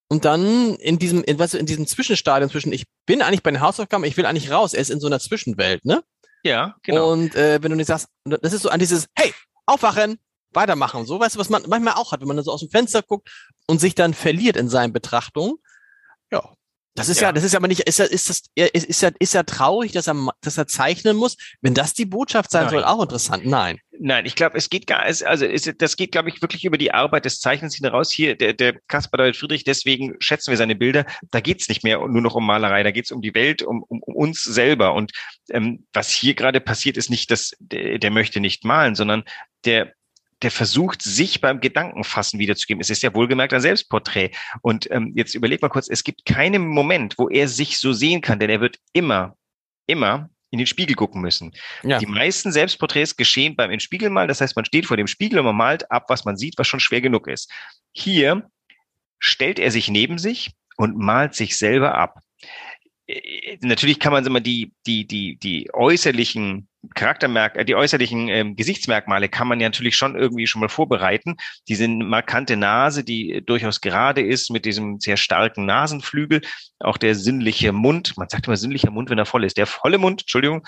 Und 0.08 0.24
dann 0.24 0.76
in 0.76 1.00
diesem, 1.00 1.24
in, 1.24 1.40
weißt 1.40 1.56
du, 1.56 1.58
in 1.58 1.66
diesem 1.66 1.88
Zwischenstadium 1.88 2.52
zwischen, 2.52 2.72
ich 2.72 2.86
bin 3.08 3.24
eigentlich 3.24 3.42
bei 3.42 3.50
den 3.50 3.62
Hausaufgaben, 3.62 4.04
ich 4.04 4.16
will 4.18 4.28
eigentlich 4.28 4.52
raus. 4.52 4.76
Er 4.76 4.82
ist 4.82 4.92
in 4.92 5.00
so 5.00 5.08
einer 5.08 5.20
Zwischenwelt, 5.20 5.84
ne? 5.84 6.04
Ja, 6.44 6.76
genau. 6.84 7.12
Und 7.12 7.34
äh, 7.34 7.62
wenn 7.64 7.72
du 7.72 7.78
nicht 7.78 7.88
sagst, 7.88 8.08
das 8.24 8.54
ist 8.54 8.62
so 8.62 8.70
an 8.70 8.80
dieses, 8.80 9.08
hey, 9.16 9.34
aufwachen, 9.66 10.20
weitermachen. 10.52 11.08
So, 11.08 11.20
weißt 11.20 11.36
du, 11.36 11.40
was 11.40 11.50
man 11.50 11.64
manchmal 11.68 11.96
auch 11.96 12.12
hat, 12.12 12.22
wenn 12.22 12.28
man 12.28 12.42
so 12.44 12.52
aus 12.52 12.60
dem 12.60 12.70
Fenster 12.70 13.02
guckt 13.02 13.30
und 13.66 13.82
sich 13.82 13.96
dann 13.96 14.14
verliert 14.14 14.56
in 14.56 14.70
seinen 14.70 14.94
Betrachtungen. 14.94 15.56
Ja. 16.32 16.54
Das 16.96 17.10
ist 17.10 17.20
ja, 17.20 17.28
Ja. 17.28 17.32
das 17.34 17.44
ist 17.44 17.56
aber 17.56 17.68
nicht, 17.68 17.82
ist 17.82 18.00
ja, 18.00 18.06
ist 18.06 18.30
das, 18.30 18.44
ist, 18.56 18.86
ist 18.88 19.02
ja, 19.02 19.12
ist 19.20 19.34
ja 19.34 19.44
traurig, 19.44 19.92
dass 19.92 20.08
er, 20.08 20.16
dass 20.42 20.58
er 20.58 20.66
zeichnen 20.66 21.18
muss. 21.18 21.36
Wenn 21.62 21.74
das 21.74 21.94
die 21.94 22.06
Botschaft 22.06 22.52
sein 22.52 22.64
Nein. 22.64 22.72
soll, 22.72 22.84
auch 22.86 23.02
interessant. 23.02 23.46
Nein. 23.46 23.80
Nein, 24.00 24.26
ich 24.26 24.36
glaube, 24.36 24.58
es 24.58 24.70
geht 24.70 24.88
gar, 24.88 25.02
also 25.02 25.46
es, 25.46 25.72
das 25.78 25.96
geht, 25.98 26.12
glaube 26.12 26.30
ich, 26.30 26.42
wirklich 26.42 26.66
über 26.66 26.78
die 26.78 26.94
Arbeit 26.94 27.26
des 27.26 27.40
Zeichnens 27.40 27.76
hinaus. 27.76 28.12
Hier, 28.12 28.36
der, 28.36 28.54
der 28.54 28.80
Caspar 28.88 29.18
David 29.18 29.36
Friedrich, 29.38 29.64
deswegen 29.64 30.16
schätzen 30.20 30.52
wir 30.52 30.58
seine 30.58 30.76
Bilder. 30.76 31.06
Da 31.32 31.40
geht's 31.40 31.70
nicht 31.70 31.84
mehr 31.84 31.98
nur 32.00 32.22
noch 32.22 32.36
um 32.36 32.46
Malerei, 32.46 32.84
da 32.84 32.92
geht's 32.92 33.12
um 33.12 33.22
die 33.22 33.34
Welt, 33.36 33.62
um, 33.62 33.84
um, 33.88 34.02
um 34.02 34.16
uns 34.16 34.44
selber. 34.44 34.94
Und 34.94 35.12
ähm, 35.50 35.86
was 35.94 36.10
hier 36.10 36.34
gerade 36.34 36.60
passiert, 36.62 36.98
ist 36.98 37.10
nicht, 37.10 37.30
dass 37.32 37.52
der, 37.60 38.00
der 38.00 38.12
möchte 38.12 38.40
nicht 38.40 38.64
malen, 38.66 38.96
sondern 38.96 39.24
der 39.66 39.94
der 40.46 40.52
versucht, 40.52 41.02
sich 41.02 41.42
beim 41.42 41.60
Gedankenfassen 41.60 42.40
wiederzugeben. 42.40 42.80
Es 42.80 42.92
ist 42.92 43.02
ja 43.02 43.16
wohlgemerkt 43.16 43.52
ein 43.52 43.62
Selbstporträt. 43.62 44.30
Und 44.62 44.90
ähm, 44.92 45.12
jetzt 45.16 45.34
überleg 45.34 45.60
mal 45.60 45.70
kurz, 45.70 45.90
es 45.90 46.04
gibt 46.04 46.24
keinen 46.24 46.68
Moment, 46.68 47.16
wo 47.18 47.30
er 47.30 47.48
sich 47.48 47.80
so 47.80 47.94
sehen 47.94 48.22
kann, 48.22 48.38
denn 48.38 48.52
er 48.52 48.62
wird 48.62 48.78
immer, 48.94 49.36
immer 49.88 50.30
in 50.52 50.60
den 50.60 50.68
Spiegel 50.68 50.96
gucken 50.96 51.20
müssen. 51.20 51.52
Ja. 51.82 51.98
Die 51.98 52.06
meisten 52.06 52.52
Selbstporträts 52.52 53.18
geschehen 53.18 53.56
beim 53.56 53.72
in 53.72 53.80
Spiegel 53.80 54.12
malen. 54.12 54.28
Das 54.28 54.40
heißt, 54.40 54.56
man 54.56 54.66
steht 54.66 54.86
vor 54.86 54.98
dem 54.98 55.08
Spiegel 55.08 55.40
und 55.40 55.46
man 55.46 55.56
malt 55.56 55.90
ab, 55.90 56.06
was 56.10 56.26
man 56.26 56.38
sieht, 56.38 56.60
was 56.60 56.68
schon 56.68 56.80
schwer 56.80 57.02
genug 57.02 57.28
ist. 57.28 57.52
Hier 57.92 58.48
stellt 59.18 59.58
er 59.58 59.72
sich 59.72 59.90
neben 59.90 60.20
sich 60.20 60.52
und 60.78 60.96
malt 60.96 61.34
sich 61.34 61.58
selber 61.58 61.96
ab. 61.96 62.20
Äh, 63.08 63.58
natürlich 63.62 64.00
kann 64.00 64.14
man 64.14 64.24
immer 64.28 64.42
die, 64.42 64.74
die, 64.86 65.08
die, 65.08 65.38
die 65.38 65.74
äußerlichen 65.74 66.68
Charaktermerk, 66.94 67.58
äh, 67.58 67.66
die 67.66 67.76
äußerlichen 67.76 68.28
ähm, 68.30 68.56
Gesichtsmerkmale 68.56 69.30
kann 69.30 69.48
man 69.48 69.60
ja 69.60 69.68
natürlich 69.68 69.96
schon 69.96 70.16
irgendwie 70.16 70.48
schon 70.48 70.62
mal 70.62 70.70
vorbereiten. 70.70 71.38
Diese 71.68 71.88
markante 71.88 72.58
Nase, 72.58 73.04
die 73.04 73.44
durchaus 73.46 73.82
gerade 73.82 74.22
ist, 74.22 74.52
mit 74.52 74.66
diesem 74.66 75.00
sehr 75.00 75.18
starken 75.18 75.66
Nasenflügel, 75.66 76.42
auch 76.80 76.98
der 76.98 77.16
sinnliche 77.16 77.72
Mund, 77.72 78.18
man 78.18 78.30
sagt 78.30 78.48
immer 78.48 78.58
sinnlicher 78.58 78.92
Mund, 78.92 79.10
wenn 79.10 79.18
er 79.18 79.26
voll 79.26 79.44
ist, 79.44 79.58
der 79.58 79.68
volle 79.68 79.98
Mund, 79.98 80.22
Entschuldigung, 80.22 80.66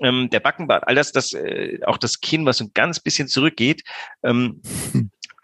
ähm, 0.00 0.30
der 0.30 0.40
Backenbart, 0.40 0.86
all 0.86 0.94
das, 0.94 1.12
das, 1.12 1.32
äh, 1.32 1.78
auch 1.84 1.98
das 1.98 2.20
Kinn, 2.20 2.46
was 2.46 2.58
so 2.58 2.64
ein 2.64 2.70
ganz 2.74 3.00
bisschen 3.00 3.28
zurückgeht. 3.28 3.82
Ähm, 4.22 4.62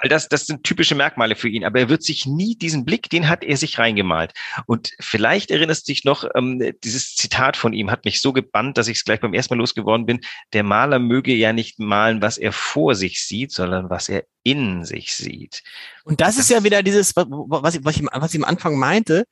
All 0.04 0.11
das, 0.11 0.28
das 0.28 0.44
sind 0.44 0.64
typische 0.64 0.94
Merkmale 0.94 1.34
für 1.34 1.49
ihn. 1.49 1.64
Aber 1.64 1.80
er 1.80 1.88
wird 1.88 2.02
sich 2.02 2.26
nie 2.26 2.56
diesen 2.56 2.84
Blick, 2.84 3.08
den 3.08 3.26
hat 3.26 3.42
er 3.42 3.56
sich 3.56 3.78
reingemalt. 3.78 4.34
Und 4.66 4.92
vielleicht 5.00 5.50
erinnerst 5.50 5.88
du 5.88 5.92
dich 5.92 6.04
noch, 6.04 6.28
ähm, 6.34 6.75
dieses 6.84 7.14
Zitat 7.14 7.56
von 7.56 7.73
ihm 7.73 7.90
hat 7.90 8.04
mich 8.04 8.20
so 8.20 8.34
gebannt, 8.34 8.76
dass 8.76 8.87
ich 8.88 8.99
es 8.99 9.04
gleich 9.04 9.20
beim 9.20 9.32
ersten 9.32 9.54
Mal 9.54 9.61
losgeworden 9.61 10.04
bin. 10.04 10.20
Der 10.52 10.62
Maler 10.62 10.99
möge 10.99 11.32
ja 11.32 11.54
nicht 11.54 11.78
malen, 11.78 12.20
was 12.20 12.37
er 12.37 12.52
vor 12.52 12.94
sich 12.94 13.25
sieht, 13.25 13.50
sondern 13.50 13.88
was 13.88 14.11
er 14.11 14.25
in 14.42 14.84
sich 14.84 15.16
sieht. 15.16 15.62
Und 16.04 16.20
das, 16.20 16.37
das 16.37 16.44
ist 16.44 16.50
ja 16.50 16.64
wieder 16.64 16.82
dieses, 16.82 17.16
was 17.16 17.75
ich, 17.75 17.82
was 17.82 17.96
ich, 17.96 18.04
was 18.12 18.34
ich 18.34 18.42
am 18.42 18.44
Anfang 18.44 18.78
meinte, 18.78 19.25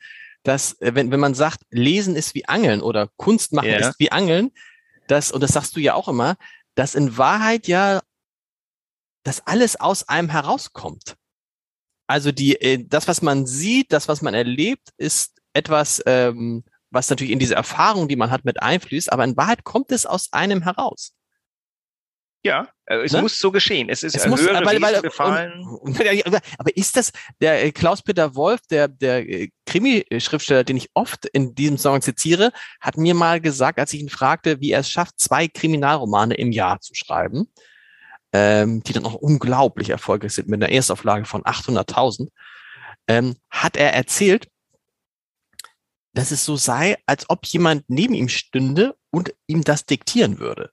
dass 0.42 0.80
äh, 0.80 0.94
wenn, 0.94 1.10
wenn 1.10 1.20
man 1.20 1.34
sagt, 1.34 1.58
Lesen 1.68 2.16
ist 2.16 2.34
wie 2.34 2.48
Angeln 2.48 2.80
oder 2.80 3.10
Kunst 3.18 3.52
machen 3.52 3.68
ja. 3.68 3.90
ist 3.90 3.98
wie 3.98 4.10
Angeln, 4.10 4.52
das, 5.06 5.32
und 5.32 5.42
das 5.42 5.52
sagst 5.52 5.76
du 5.76 5.80
ja 5.80 5.92
auch 5.92 6.08
immer, 6.08 6.36
dass 6.74 6.94
in 6.94 7.18
Wahrheit 7.18 7.68
ja 7.68 8.00
dass 9.22 9.46
alles 9.46 9.80
aus 9.80 10.08
einem 10.08 10.28
herauskommt. 10.28 11.16
Also 12.06 12.32
die, 12.32 12.60
äh, 12.60 12.84
das, 12.86 13.08
was 13.08 13.22
man 13.22 13.46
sieht, 13.46 13.92
das, 13.92 14.08
was 14.08 14.22
man 14.22 14.34
erlebt, 14.34 14.88
ist 14.96 15.40
etwas, 15.54 16.02
ähm, 16.06 16.64
was 16.90 17.08
natürlich 17.08 17.32
in 17.32 17.38
diese 17.38 17.54
Erfahrung, 17.54 18.08
die 18.08 18.16
man 18.16 18.30
hat, 18.30 18.44
mit 18.44 18.62
einfließt, 18.62 19.12
aber 19.12 19.24
in 19.24 19.36
Wahrheit 19.36 19.64
kommt 19.64 19.92
es 19.92 20.04
aus 20.04 20.32
einem 20.32 20.62
heraus. 20.62 21.14
Ja, 22.44 22.68
äh, 22.86 22.96
es 23.04 23.12
ne? 23.12 23.22
muss 23.22 23.38
so 23.38 23.52
geschehen. 23.52 23.88
Es 23.88 24.02
ist 24.02 24.16
es 24.16 24.26
muss, 24.26 24.40
höhere 24.40 24.64
weil, 24.66 24.82
weil, 24.82 25.00
befallen. 25.00 25.64
Und, 25.64 25.96
aber 26.58 26.76
ist 26.76 26.96
das 26.96 27.12
der 27.40 27.64
äh, 27.64 27.70
Klaus-Peter 27.70 28.34
Wolf, 28.34 28.60
der 28.68 28.88
der 28.88 29.24
Krimi-Schriftsteller, 29.66 30.64
den 30.64 30.76
ich 30.76 30.90
oft 30.94 31.24
in 31.26 31.54
diesem 31.54 31.78
Song 31.78 32.02
zitiere, 32.02 32.52
hat 32.80 32.96
mir 32.96 33.14
mal 33.14 33.40
gesagt, 33.40 33.78
als 33.78 33.92
ich 33.92 34.00
ihn 34.00 34.08
fragte, 34.08 34.60
wie 34.60 34.72
er 34.72 34.80
es 34.80 34.90
schafft, 34.90 35.20
zwei 35.20 35.46
Kriminalromane 35.46 36.34
im 36.34 36.50
Jahr 36.50 36.80
zu 36.80 36.94
schreiben 36.94 37.48
ähm, 38.32 38.82
die 38.82 38.92
dann 38.92 39.04
auch 39.04 39.14
unglaublich 39.14 39.90
erfolgreich 39.90 40.32
sind 40.32 40.48
mit 40.48 40.62
einer 40.62 40.72
Erstauflage 40.72 41.24
von 41.24 41.42
800.000, 41.42 42.28
ähm, 43.08 43.36
hat 43.50 43.76
er 43.76 43.92
erzählt, 43.92 44.48
dass 46.14 46.30
es 46.30 46.44
so 46.44 46.56
sei, 46.56 46.96
als 47.06 47.28
ob 47.30 47.46
jemand 47.46 47.84
neben 47.88 48.14
ihm 48.14 48.28
stünde 48.28 48.96
und 49.10 49.34
ihm 49.46 49.64
das 49.64 49.86
diktieren 49.86 50.38
würde. 50.38 50.70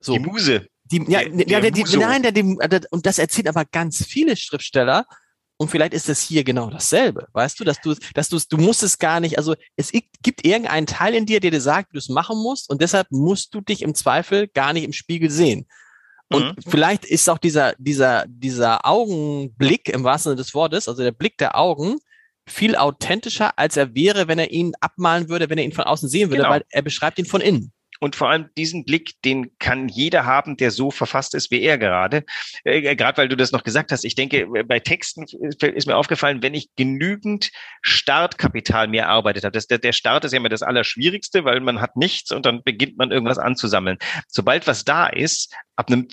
So. 0.00 0.14
Die 0.14 0.20
Muse. 0.20 0.68
Die, 0.84 1.02
ja, 1.08 1.24
der, 1.24 1.48
ja, 1.48 1.60
der, 1.60 1.70
die, 1.70 1.84
nein, 1.96 2.22
der, 2.22 2.32
der, 2.32 2.82
und 2.90 3.06
das 3.06 3.18
erzählen 3.18 3.48
aber 3.48 3.64
ganz 3.64 4.04
viele 4.04 4.36
Schriftsteller. 4.36 5.06
Und 5.56 5.68
vielleicht 5.70 5.94
ist 5.94 6.08
es 6.08 6.20
hier 6.20 6.42
genau 6.42 6.70
dasselbe. 6.70 7.28
Weißt 7.32 7.60
du, 7.60 7.64
dass 7.64 7.80
du, 7.80 7.94
dass 8.14 8.28
du, 8.28 8.38
du 8.50 8.56
musst 8.56 8.82
es 8.82 8.98
gar 8.98 9.20
nicht, 9.20 9.38
also 9.38 9.54
es 9.76 9.92
gibt 10.22 10.44
irgendeinen 10.44 10.86
Teil 10.86 11.14
in 11.14 11.24
dir, 11.24 11.38
der 11.38 11.52
dir 11.52 11.60
sagt, 11.60 11.90
wie 11.90 11.94
du 11.94 11.98
es 11.98 12.08
machen 12.08 12.36
musst. 12.36 12.68
Und 12.68 12.82
deshalb 12.82 13.06
musst 13.10 13.54
du 13.54 13.60
dich 13.60 13.82
im 13.82 13.94
Zweifel 13.94 14.48
gar 14.48 14.72
nicht 14.72 14.82
im 14.82 14.92
Spiegel 14.92 15.30
sehen. 15.30 15.68
Und 16.34 16.56
mhm. 16.56 16.70
vielleicht 16.70 17.04
ist 17.04 17.28
auch 17.28 17.38
dieser, 17.38 17.74
dieser, 17.78 18.24
dieser 18.28 18.86
Augenblick 18.86 19.88
im 19.88 20.04
wahrsten 20.04 20.30
Sinne 20.30 20.42
des 20.42 20.54
Wortes, 20.54 20.88
also 20.88 21.02
der 21.02 21.12
Blick 21.12 21.38
der 21.38 21.58
Augen, 21.58 21.98
viel 22.48 22.76
authentischer, 22.76 23.58
als 23.58 23.76
er 23.76 23.94
wäre, 23.94 24.28
wenn 24.28 24.38
er 24.38 24.50
ihn 24.50 24.72
abmalen 24.80 25.28
würde, 25.28 25.48
wenn 25.48 25.58
er 25.58 25.64
ihn 25.64 25.72
von 25.72 25.84
außen 25.84 26.08
sehen 26.08 26.30
würde, 26.30 26.42
genau. 26.42 26.50
weil 26.50 26.64
er 26.70 26.82
beschreibt 26.82 27.18
ihn 27.18 27.26
von 27.26 27.40
innen. 27.40 27.72
Und 28.02 28.16
vor 28.16 28.30
allem 28.30 28.48
diesen 28.58 28.84
Blick, 28.84 29.12
den 29.24 29.56
kann 29.60 29.88
jeder 29.88 30.26
haben, 30.26 30.56
der 30.56 30.72
so 30.72 30.90
verfasst 30.90 31.36
ist 31.36 31.52
wie 31.52 31.62
er 31.62 31.78
gerade. 31.78 32.24
Äh, 32.64 32.96
gerade 32.96 33.16
weil 33.16 33.28
du 33.28 33.36
das 33.36 33.52
noch 33.52 33.62
gesagt 33.62 33.92
hast. 33.92 34.04
Ich 34.04 34.16
denke, 34.16 34.48
bei 34.66 34.80
Texten 34.80 35.22
ist 35.22 35.86
mir 35.86 35.96
aufgefallen, 35.96 36.42
wenn 36.42 36.52
ich 36.52 36.74
genügend 36.74 37.52
Startkapital 37.80 38.88
mir 38.88 39.02
erarbeitet 39.02 39.44
habe. 39.44 39.52
Das, 39.52 39.68
der, 39.68 39.78
der 39.78 39.92
Start 39.92 40.24
ist 40.24 40.32
ja 40.32 40.38
immer 40.38 40.48
das 40.48 40.62
Allerschwierigste, 40.62 41.44
weil 41.44 41.60
man 41.60 41.80
hat 41.80 41.94
nichts 41.94 42.32
und 42.32 42.44
dann 42.44 42.64
beginnt 42.64 42.98
man 42.98 43.12
irgendwas 43.12 43.38
anzusammeln. 43.38 43.98
Sobald 44.26 44.66
was 44.66 44.84
da 44.84 45.06
ist, 45.06 45.54
ab 45.76 45.88
einem 45.88 46.08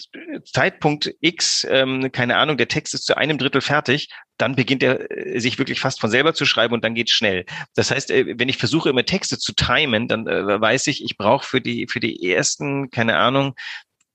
Zeitpunkt 0.45 1.15
X, 1.21 1.65
ähm, 1.67 2.12
keine 2.12 2.38
Ahnung, 2.38 2.58
der 2.58 2.67
Text 2.67 2.93
ist 2.93 3.08
zu 3.08 3.17
einem 3.17 3.39
Drittel 3.39 3.62
fertig, 3.62 4.10
dann 4.39 4.56
beginnt 4.56 4.82
er 4.82 5.12
äh, 5.12 5.39
sich 5.39 5.60
wirklich 5.60 5.80
fast 5.80 5.99
von 5.99 6.10
selber 6.10 6.34
zu 6.34 6.45
schreiben 6.45 6.73
und 6.73 6.84
dann 6.84 6.95
geht's 6.95 7.12
schnell. 7.12 7.45
Das 7.75 7.91
heißt, 7.91 8.10
äh, 8.10 8.39
wenn 8.39 8.49
ich 8.49 8.58
versuche 8.58 8.89
immer 8.89 9.06
Texte 9.06 9.38
zu 9.38 9.54
timen, 9.54 10.08
dann 10.08 10.25
äh, 10.28 10.60
weiß 10.60 10.88
ich, 10.88 11.04
ich 11.04 11.17
brauche 11.17 11.45
für 11.45 11.62
die 11.62 11.88
für 11.88 11.99
die 11.99 12.32
ersten, 12.32 12.89
keine 12.89 13.17
Ahnung, 13.17 13.54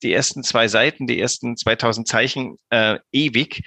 die 0.03 0.13
ersten 0.13 0.43
zwei 0.43 0.67
Seiten, 0.67 1.07
die 1.07 1.21
ersten 1.21 1.57
2000 1.57 2.09
Zeichen 2.09 2.57
äh, 2.71 2.99
ewig. 3.13 3.63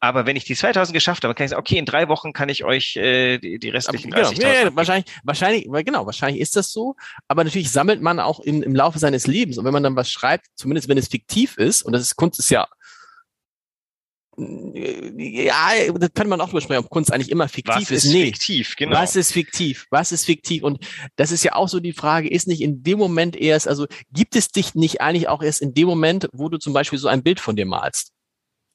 Aber 0.00 0.26
wenn 0.26 0.36
ich 0.36 0.44
die 0.44 0.54
2000 0.54 0.92
geschafft 0.92 1.24
habe, 1.24 1.34
kann 1.34 1.46
ich 1.46 1.50
sagen, 1.50 1.60
okay, 1.60 1.78
in 1.78 1.86
drei 1.86 2.08
Wochen 2.08 2.34
kann 2.34 2.50
ich 2.50 2.62
euch 2.62 2.94
äh, 2.96 3.38
die, 3.38 3.58
die 3.58 3.70
restlichen 3.70 4.10
genau, 4.10 4.28
30.000. 4.28 4.42
Ja, 4.42 4.52
ja, 4.64 4.76
wahrscheinlich, 4.76 5.10
wahrscheinlich, 5.22 5.66
genau, 5.86 6.04
wahrscheinlich 6.04 6.42
ist 6.42 6.56
das 6.56 6.72
so. 6.72 6.94
Aber 7.26 7.42
natürlich 7.42 7.72
sammelt 7.72 8.02
man 8.02 8.20
auch 8.20 8.40
im, 8.40 8.62
im 8.62 8.74
Laufe 8.74 8.98
seines 8.98 9.26
Lebens. 9.26 9.56
Und 9.56 9.64
wenn 9.64 9.72
man 9.72 9.82
dann 9.82 9.96
was 9.96 10.10
schreibt, 10.10 10.46
zumindest 10.56 10.88
wenn 10.88 10.98
es 10.98 11.08
fiktiv 11.08 11.56
ist, 11.56 11.82
und 11.82 11.94
das 11.94 12.02
ist 12.02 12.16
Kunst 12.16 12.38
ist 12.38 12.50
ja 12.50 12.68
ja, 14.36 15.92
das 15.94 16.10
kann 16.14 16.28
man 16.28 16.40
auch 16.40 16.50
besprechen, 16.50 16.84
ob 16.84 16.90
Kunst 16.90 17.12
eigentlich 17.12 17.30
immer 17.30 17.48
fiktiv 17.48 17.74
was 17.74 17.90
ist. 17.90 18.04
ist 18.04 18.12
nee. 18.12 18.26
fiktiv, 18.26 18.74
genau. 18.76 18.96
Was 18.96 19.16
ist 19.16 19.32
fiktiv? 19.32 19.86
Was 19.90 20.12
ist 20.12 20.24
fiktiv? 20.24 20.62
Und 20.62 20.84
das 21.16 21.30
ist 21.30 21.44
ja 21.44 21.54
auch 21.54 21.68
so 21.68 21.80
die 21.80 21.92
Frage, 21.92 22.28
ist 22.28 22.48
nicht 22.48 22.60
in 22.60 22.82
dem 22.82 22.98
Moment 22.98 23.36
erst, 23.36 23.68
also 23.68 23.86
gibt 24.12 24.36
es 24.36 24.48
dich 24.48 24.74
nicht 24.74 25.00
eigentlich 25.00 25.28
auch 25.28 25.42
erst 25.42 25.62
in 25.62 25.74
dem 25.74 25.86
Moment, 25.86 26.28
wo 26.32 26.48
du 26.48 26.58
zum 26.58 26.72
Beispiel 26.72 26.98
so 26.98 27.08
ein 27.08 27.22
Bild 27.22 27.40
von 27.40 27.56
dir 27.56 27.66
malst? 27.66 28.12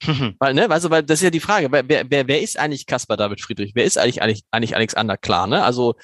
Mhm. 0.06 0.36
Weil, 0.40 0.54
ne, 0.54 0.70
also, 0.70 0.90
weil 0.90 1.04
das 1.04 1.20
ist 1.20 1.24
ja 1.24 1.30
die 1.30 1.40
Frage, 1.40 1.72
wer, 1.72 1.84
wer, 1.88 2.28
wer 2.28 2.42
ist 2.42 2.58
eigentlich 2.58 2.86
Caspar 2.86 3.18
David 3.18 3.42
Friedrich? 3.42 3.74
Wer 3.76 3.84
ist 3.84 3.98
eigentlich, 3.98 4.22
eigentlich, 4.22 4.44
eigentlich 4.52 4.76
Alexander 4.76 5.18
Klar, 5.18 5.48
ne? 5.48 5.64
Also, 5.64 5.96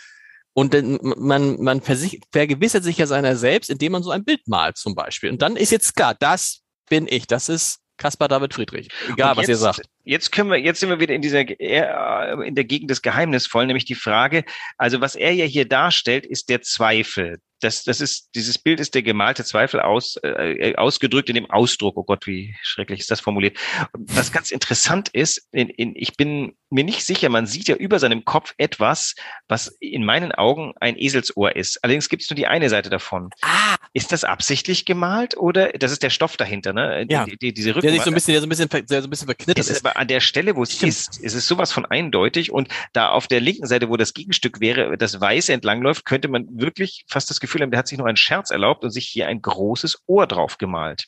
und 0.54 0.74
dann, 0.74 1.00
man, 1.02 1.62
man 1.62 1.82
vergewissert 1.82 2.84
sich 2.84 2.98
ja 2.98 3.08
seiner 3.08 3.36
selbst, 3.36 3.70
indem 3.70 3.94
man 3.94 4.04
so 4.04 4.12
ein 4.12 4.24
Bild 4.24 4.48
malt, 4.48 4.78
zum 4.78 4.96
Beispiel. 4.96 5.30
Und 5.30 5.42
dann 5.42 5.56
ist 5.56 5.72
jetzt 5.72 5.96
klar, 5.96 6.16
das 6.18 6.62
bin 6.90 7.08
ich, 7.10 7.28
das 7.28 7.50
ist 7.50 7.80
Caspar 7.98 8.28
David 8.28 8.54
Friedrich. 8.54 8.90
Egal, 9.10 9.38
was 9.38 9.48
ihr 9.48 9.58
sagt. 9.58 9.82
Jetzt 10.06 10.32
können 10.32 10.50
wir, 10.50 10.58
jetzt 10.58 10.80
sind 10.80 10.90
wir 10.90 11.00
wieder 11.00 11.14
in 11.14 11.22
dieser, 11.22 11.42
äh, 11.60 12.48
in 12.48 12.56
der 12.56 12.64
Gegend 12.64 12.90
des 12.92 13.02
Geheimnisvollen, 13.02 13.68
nämlich 13.68 13.86
die 13.86 13.96
Frage, 13.96 14.46
also 14.78 15.02
was 15.02 15.16
er 15.16 15.32
ja 15.34 15.46
hier 15.46 15.68
darstellt, 15.68 16.26
ist 16.26 16.50
der 16.50 16.62
Zweifel 16.62 17.40
das, 17.62 17.84
das 17.84 18.02
ist, 18.02 18.30
dieses 18.36 18.58
Bild 18.58 18.80
ist 18.80 18.96
der 18.96 19.02
gemalte 19.02 19.44
Zweifel 19.44 19.80
aus, 19.80 20.18
äh, 20.24 20.76
ausgedrückt 20.76 21.30
in 21.30 21.36
dem 21.36 21.50
Ausdruck. 21.50 21.98
Oh 21.98 22.04
Gott, 22.04 22.28
wie 22.28 22.56
schrecklich 22.62 23.00
ist 23.00 23.12
das 23.12 23.22
formuliert. 23.22 23.58
Was 23.94 24.32
ganz 24.32 24.52
interessant 24.52 25.10
ist, 25.10 25.48
in, 25.52 25.70
in, 25.70 25.94
ich 25.96 26.16
bin 26.16 26.56
mir 26.70 26.84
nicht 26.84 27.04
sicher, 27.04 27.30
man 27.30 27.48
sieht 27.48 27.68
ja 27.68 27.76
über 27.76 28.00
seinem 28.00 28.26
Kopf 28.26 28.54
etwas, 28.58 29.16
was 29.48 29.76
in 29.80 30.04
meinen 30.04 30.32
Augen 30.32 30.74
ein 30.80 30.98
Eselsohr 30.98 31.56
ist. 31.56 31.84
Allerdings 31.84 32.10
gibt 32.10 32.24
es 32.24 32.30
nur 32.30 32.36
die 32.36 32.48
eine 32.48 32.70
Seite 32.70 32.90
davon. 32.90 33.30
Ah. 33.42 33.76
Ist 33.94 34.12
das 34.12 34.24
absichtlich 34.24 34.86
gemalt 34.86 35.38
oder 35.38 35.70
das 35.70 35.92
ist 35.92 36.04
der 36.04 36.10
Stoff 36.10 36.36
dahinter, 36.38 36.74
ne? 36.74 37.06
Ja. 37.10 37.26
Die, 37.26 37.38
die, 37.38 37.54
diese 37.54 37.72
Rücken. 37.72 37.82
Der 37.88 37.94
sich 37.94 38.04
so 38.04 38.12
ein 38.12 38.14
bisschen, 38.14 38.34
der 38.34 38.42
so 38.42 38.48
ein 38.48 38.50
bisschen, 38.50 38.70
der 38.70 39.02
so 39.02 39.08
ein 39.08 39.10
bisschen 39.10 39.28
verknittert 39.28 39.58
ist. 39.58 39.70
ist. 39.70 39.86
An 39.96 40.08
der 40.08 40.20
Stelle, 40.20 40.56
wo 40.56 40.64
es 40.64 40.74
Stimmt. 40.74 40.90
ist, 40.90 41.20
ist 41.20 41.34
es 41.34 41.48
sowas 41.48 41.72
von 41.72 41.86
eindeutig 41.86 42.52
und 42.52 42.70
da 42.94 43.10
auf 43.10 43.28
der 43.28 43.40
linken 43.40 43.66
Seite, 43.66 43.90
wo 43.90 43.98
das 43.98 44.14
Gegenstück 44.14 44.60
wäre, 44.60 44.98
das 44.98 45.20
Weiße 45.20 45.54
entlangläuft, 45.54 46.06
könnte 46.06 46.28
man 46.28 46.48
wirklich 46.52 47.06
fast 47.08 47.30
das 47.30 47.40
Gefühl 47.40 47.62
haben, 47.62 47.72
der 47.72 47.80
hat 47.80 47.88
sich 47.88 47.98
noch 47.98 48.06
einen 48.06 48.18
Scherz 48.18 48.52
erlaubt 48.52 48.84
und 48.84 48.92
sich 48.92 49.08
hier 49.08 49.28
ein 49.28 49.42
großes 49.42 50.04
Ohr 50.08 50.28
drauf 50.28 50.58
gemalt. 50.58 51.08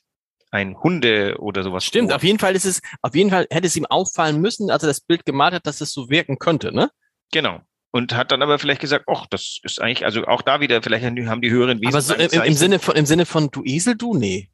Ein 0.51 0.77
Hunde 0.81 1.35
oder 1.39 1.63
sowas. 1.63 1.83
Stimmt, 1.83 2.13
auf 2.13 2.23
jeden 2.23 2.39
Fall 2.39 2.55
ist 2.55 2.65
es, 2.65 2.81
auf 3.01 3.15
jeden 3.15 3.29
Fall 3.29 3.47
hätte 3.49 3.67
es 3.67 3.75
ihm 3.75 3.85
auffallen 3.85 4.39
müssen, 4.39 4.71
als 4.71 4.83
er 4.83 4.87
das 4.87 5.01
Bild 5.01 5.25
gemalt 5.25 5.53
hat, 5.53 5.67
dass 5.67 5.81
es 5.81 5.91
so 5.91 6.09
wirken 6.09 6.39
könnte, 6.39 6.73
ne? 6.73 6.89
Genau. 7.31 7.61
und 7.91 8.15
hat 8.15 8.31
dann 8.31 8.41
aber 8.41 8.59
vielleicht 8.59 8.81
gesagt, 8.81 9.05
ach, 9.07 9.25
das 9.29 9.57
ist 9.63 9.81
eigentlich, 9.81 10.05
also 10.05 10.25
auch 10.25 10.41
da 10.41 10.61
wieder, 10.61 10.81
vielleicht 10.81 11.03
haben 11.03 11.41
die 11.41 11.51
höheren 11.51 11.81
Wesen. 11.81 11.93
Aber 11.93 12.01
so 12.01 12.13
im, 12.13 12.43
im, 12.43 12.53
Sinne 12.53 12.79
von, 12.79 12.95
im 12.95 13.05
Sinne 13.05 13.25
von 13.25 13.49
du 13.49 13.63
Esel, 13.65 13.95
du, 13.95 14.13
nee. 14.13 14.49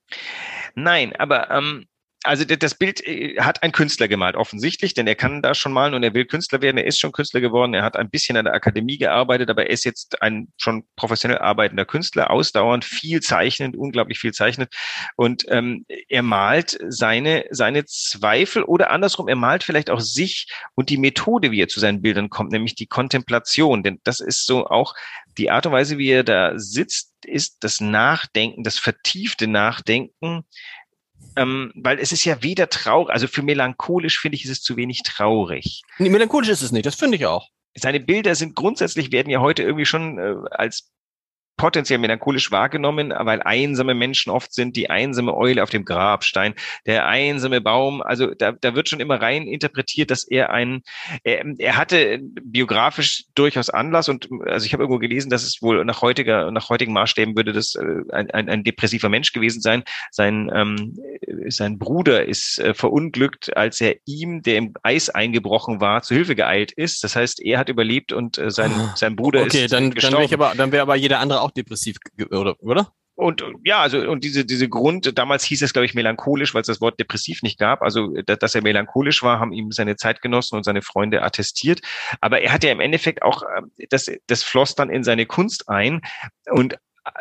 Nein, 0.75 1.15
aber 1.15 1.51
ähm, 1.51 1.85
also 2.23 2.45
das 2.45 2.75
Bild 2.75 3.05
äh, 3.05 3.35
hat 3.39 3.63
ein 3.63 3.71
Künstler 3.71 4.07
gemalt, 4.07 4.35
offensichtlich, 4.35 4.93
denn 4.93 5.07
er 5.07 5.15
kann 5.15 5.41
da 5.41 5.53
schon 5.53 5.73
malen 5.73 5.93
und 5.93 6.03
er 6.03 6.13
will 6.13 6.25
Künstler 6.25 6.61
werden. 6.61 6.77
Er 6.77 6.85
ist 6.85 6.99
schon 6.99 7.11
Künstler 7.11 7.41
geworden. 7.41 7.73
Er 7.73 7.83
hat 7.83 7.97
ein 7.97 8.09
bisschen 8.09 8.37
an 8.37 8.45
der 8.45 8.53
Akademie 8.53 8.97
gearbeitet, 8.97 9.49
aber 9.49 9.65
er 9.65 9.69
ist 9.71 9.83
jetzt 9.83 10.21
ein 10.21 10.47
schon 10.57 10.85
professionell 10.95 11.39
arbeitender 11.39 11.85
Künstler, 11.85 12.31
ausdauernd, 12.31 12.85
viel 12.85 13.21
zeichnend, 13.21 13.75
unglaublich 13.75 14.19
viel 14.19 14.33
zeichnet. 14.33 14.73
Und 15.15 15.45
ähm, 15.49 15.85
er 16.07 16.23
malt 16.23 16.77
seine, 16.87 17.45
seine 17.51 17.85
Zweifel 17.85 18.63
oder 18.63 18.91
andersrum, 18.91 19.27
er 19.27 19.35
malt 19.35 19.63
vielleicht 19.63 19.89
auch 19.89 19.99
sich 19.99 20.47
und 20.75 20.89
die 20.89 20.97
Methode, 20.97 21.51
wie 21.51 21.61
er 21.61 21.67
zu 21.67 21.79
seinen 21.79 22.01
Bildern 22.01 22.29
kommt, 22.29 22.51
nämlich 22.51 22.75
die 22.75 22.87
Kontemplation. 22.87 23.83
Denn 23.83 23.99
das 24.03 24.19
ist 24.19 24.45
so 24.45 24.67
auch 24.67 24.95
die 25.37 25.51
Art 25.51 25.65
und 25.65 25.71
Weise, 25.71 25.97
wie 25.97 26.09
er 26.09 26.23
da 26.23 26.53
sitzt, 26.57 27.11
ist 27.25 27.63
das 27.63 27.79
Nachdenken, 27.81 28.63
das 28.63 28.79
vertiefte 28.79 29.47
Nachdenken 29.47 30.43
ähm, 31.35 31.71
weil 31.75 31.99
es 31.99 32.11
ist 32.11 32.25
ja 32.25 32.41
weder 32.43 32.69
traurig, 32.69 33.11
also 33.11 33.27
für 33.27 33.41
melancholisch 33.41 34.19
finde 34.19 34.35
ich, 34.35 34.45
ist 34.45 34.51
es 34.51 34.61
zu 34.61 34.77
wenig 34.77 35.03
traurig. 35.03 35.83
Nee, 35.97 36.09
melancholisch 36.09 36.49
ist 36.49 36.61
es 36.61 36.71
nicht, 36.71 36.85
das 36.85 36.95
finde 36.95 37.17
ich 37.17 37.25
auch. 37.25 37.49
Seine 37.75 37.99
Bilder 37.99 38.35
sind 38.35 38.55
grundsätzlich, 38.55 39.11
werden 39.11 39.29
ja 39.29 39.41
heute 39.41 39.63
irgendwie 39.63 39.85
schon 39.85 40.19
äh, 40.19 40.35
als 40.51 40.92
potenziell 41.57 41.99
melancholisch 41.99 42.51
wahrgenommen, 42.51 43.13
weil 43.15 43.41
einsame 43.41 43.93
Menschen 43.93 44.31
oft 44.31 44.53
sind, 44.53 44.75
die 44.75 44.89
einsame 44.89 45.35
Eule 45.35 45.63
auf 45.63 45.69
dem 45.69 45.85
Grabstein, 45.85 46.55
der 46.85 47.07
einsame 47.07 47.61
Baum, 47.61 48.01
also 48.01 48.33
da, 48.33 48.51
da 48.51 48.75
wird 48.75 48.89
schon 48.89 48.99
immer 48.99 49.21
rein 49.21 49.47
interpretiert, 49.47 50.11
dass 50.11 50.23
er 50.23 50.49
ein, 50.51 50.81
er, 51.23 51.45
er 51.57 51.77
hatte 51.77 52.19
biografisch 52.43 53.25
durchaus 53.35 53.69
Anlass 53.69 54.09
und 54.09 54.29
also 54.45 54.65
ich 54.65 54.73
habe 54.73 54.83
irgendwo 54.83 54.99
gelesen, 54.99 55.29
dass 55.29 55.43
es 55.43 55.61
wohl 55.61 55.83
nach 55.85 56.01
heutiger, 56.01 56.51
nach 56.51 56.69
heutigen 56.69 56.93
Maßstäben 56.93 57.35
würde 57.35 57.53
das 57.53 57.75
äh, 57.75 57.83
ein, 58.11 58.31
ein, 58.31 58.49
ein 58.49 58.63
depressiver 58.63 59.09
Mensch 59.09 59.31
gewesen 59.31 59.61
sein. 59.61 59.83
Sein, 60.11 60.51
ähm, 60.53 60.97
sein 61.49 61.77
Bruder 61.77 62.25
ist 62.25 62.59
äh, 62.59 62.73
verunglückt, 62.73 63.55
als 63.55 63.79
er 63.81 63.95
ihm, 64.05 64.41
der 64.41 64.57
im 64.57 64.73
Eis 64.83 65.09
eingebrochen 65.09 65.81
war, 65.81 66.01
zu 66.01 66.15
Hilfe 66.15 66.35
geeilt 66.35 66.71
ist. 66.71 67.03
Das 67.03 67.15
heißt, 67.15 67.41
er 67.41 67.59
hat 67.59 67.69
überlebt 67.69 68.11
und 68.11 68.37
äh, 68.37 68.49
sein, 68.49 68.71
ah. 68.71 68.93
sein 68.95 69.15
Bruder 69.15 69.43
okay, 69.43 69.65
ist 69.65 69.73
dann, 69.73 69.91
gestorben. 69.91 70.27
Dann 70.29 70.29
wäre 70.29 70.45
aber, 70.45 70.55
dann 70.55 70.71
wäre 70.71 70.81
aber 70.81 70.95
jeder 70.95 71.19
andere 71.19 71.42
auch 71.43 71.51
depressiv, 71.51 71.97
oder? 72.31 72.55
oder? 72.61 72.93
Und 73.15 73.43
ja, 73.63 73.79
also 73.79 73.99
und 73.99 74.23
diese 74.23 74.43
diese 74.43 74.67
Grund, 74.67 75.17
damals 75.17 75.43
hieß 75.43 75.61
es 75.61 75.73
glaube 75.73 75.85
ich 75.85 75.93
melancholisch, 75.93 76.55
weil 76.55 76.61
es 76.61 76.67
das 76.67 76.81
Wort 76.81 76.99
depressiv 76.99 77.43
nicht 77.43 77.59
gab. 77.59 77.83
Also 77.83 78.07
dass 78.07 78.55
er 78.55 78.63
melancholisch 78.63 79.21
war, 79.21 79.39
haben 79.39 79.53
ihm 79.53 79.71
seine 79.71 79.95
Zeitgenossen 79.97 80.57
und 80.57 80.63
seine 80.63 80.81
Freunde 80.81 81.21
attestiert. 81.21 81.81
Aber 82.21 82.41
er 82.41 82.51
hat 82.51 82.63
ja 82.63 82.71
im 82.71 82.79
Endeffekt 82.79 83.21
auch 83.21 83.43
äh, 83.43 83.87
das 83.89 84.09
das 84.25 84.41
floss 84.41 84.73
dann 84.73 84.89
in 84.89 85.03
seine 85.03 85.27
Kunst 85.27 85.69
ein 85.69 86.01
und 86.49 86.77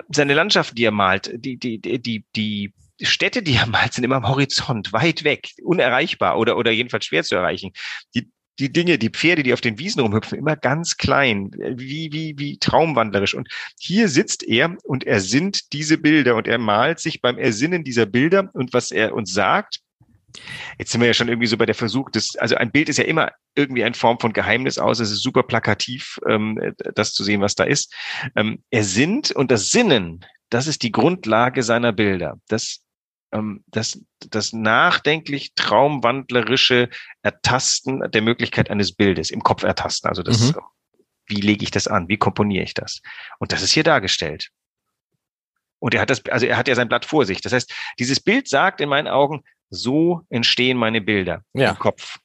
seine 0.08 0.32
Landschaften, 0.32 0.76
die 0.76 0.84
er 0.84 0.92
malt, 0.92 1.30
die 1.34 1.58
die 1.58 1.78
die 1.78 2.24
die 2.36 2.72
Städte, 3.02 3.42
die 3.42 3.56
er 3.56 3.66
malt, 3.66 3.92
sind 3.92 4.04
immer 4.04 4.16
am 4.16 4.28
Horizont, 4.28 4.94
weit 4.94 5.24
weg, 5.24 5.50
unerreichbar 5.62 6.38
oder 6.38 6.56
oder 6.56 6.70
jedenfalls 6.70 7.04
schwer 7.04 7.22
zu 7.22 7.34
erreichen. 7.34 7.72
Die 8.14 8.30
die 8.58 8.72
Dinge, 8.72 8.98
die 8.98 9.10
Pferde, 9.10 9.42
die 9.42 9.52
auf 9.52 9.60
den 9.60 9.78
Wiesen 9.78 10.00
rumhüpfen, 10.00 10.38
immer 10.38 10.56
ganz 10.56 10.96
klein, 10.96 11.50
wie, 11.52 12.12
wie, 12.12 12.34
wie 12.38 12.58
traumwandlerisch. 12.58 13.34
Und 13.34 13.48
hier 13.78 14.08
sitzt 14.08 14.42
er 14.42 14.76
und 14.84 15.04
er 15.04 15.20
sinnt 15.20 15.72
diese 15.72 15.98
Bilder 15.98 16.36
und 16.36 16.46
er 16.46 16.58
malt 16.58 17.00
sich 17.00 17.20
beim 17.22 17.38
Ersinnen 17.38 17.84
dieser 17.84 18.06
Bilder 18.06 18.50
und 18.52 18.72
was 18.72 18.90
er 18.90 19.14
uns 19.14 19.32
sagt, 19.32 19.80
Jetzt 20.78 20.92
sind 20.92 21.00
wir 21.00 21.08
ja 21.08 21.14
schon 21.14 21.28
irgendwie 21.28 21.46
so 21.46 21.56
bei 21.56 21.66
der 21.66 21.74
Versuch, 21.74 22.10
das, 22.10 22.36
also 22.36 22.54
ein 22.56 22.72
Bild 22.72 22.88
ist 22.88 22.98
ja 22.98 23.04
immer 23.04 23.32
irgendwie 23.54 23.84
eine 23.84 23.94
Form 23.94 24.18
von 24.18 24.32
Geheimnis 24.32 24.78
aus. 24.78 25.00
Es 25.00 25.10
ist 25.10 25.22
super 25.22 25.42
plakativ, 25.42 26.18
ähm, 26.26 26.74
das 26.94 27.12
zu 27.12 27.24
sehen, 27.24 27.40
was 27.40 27.54
da 27.54 27.64
ist. 27.64 27.94
Ähm, 28.34 28.62
er 28.70 28.84
sinnt 28.84 29.30
und 29.30 29.50
das 29.50 29.70
Sinnen, 29.70 30.24
das 30.48 30.66
ist 30.66 30.82
die 30.82 30.92
Grundlage 30.92 31.62
seiner 31.62 31.92
Bilder. 31.92 32.38
Das 32.48 32.81
das, 33.66 33.98
das 34.28 34.52
nachdenklich 34.52 35.54
traumwandlerische 35.54 36.90
Ertasten 37.22 38.10
der 38.10 38.22
Möglichkeit 38.22 38.70
eines 38.70 38.94
Bildes 38.94 39.30
im 39.30 39.42
Kopf 39.42 39.62
ertasten. 39.62 40.08
Also 40.08 40.22
das, 40.22 40.52
mhm. 40.52 40.60
wie 41.26 41.40
lege 41.40 41.64
ich 41.64 41.70
das 41.70 41.88
an? 41.88 42.08
Wie 42.08 42.18
komponiere 42.18 42.64
ich 42.64 42.74
das? 42.74 43.00
Und 43.38 43.52
das 43.52 43.62
ist 43.62 43.72
hier 43.72 43.84
dargestellt. 43.84 44.50
Und 45.78 45.94
er 45.94 46.02
hat 46.02 46.10
das, 46.10 46.24
also 46.26 46.46
er 46.46 46.56
hat 46.56 46.68
ja 46.68 46.74
sein 46.74 46.88
Blatt 46.88 47.04
vor 47.04 47.24
sich. 47.24 47.40
Das 47.40 47.52
heißt, 47.52 47.72
dieses 47.98 48.20
Bild 48.20 48.48
sagt 48.48 48.80
in 48.80 48.88
meinen 48.88 49.08
Augen, 49.08 49.42
so 49.70 50.20
entstehen 50.28 50.76
meine 50.76 51.00
Bilder 51.00 51.42
ja. 51.54 51.70
im 51.70 51.78
Kopf. 51.78 52.18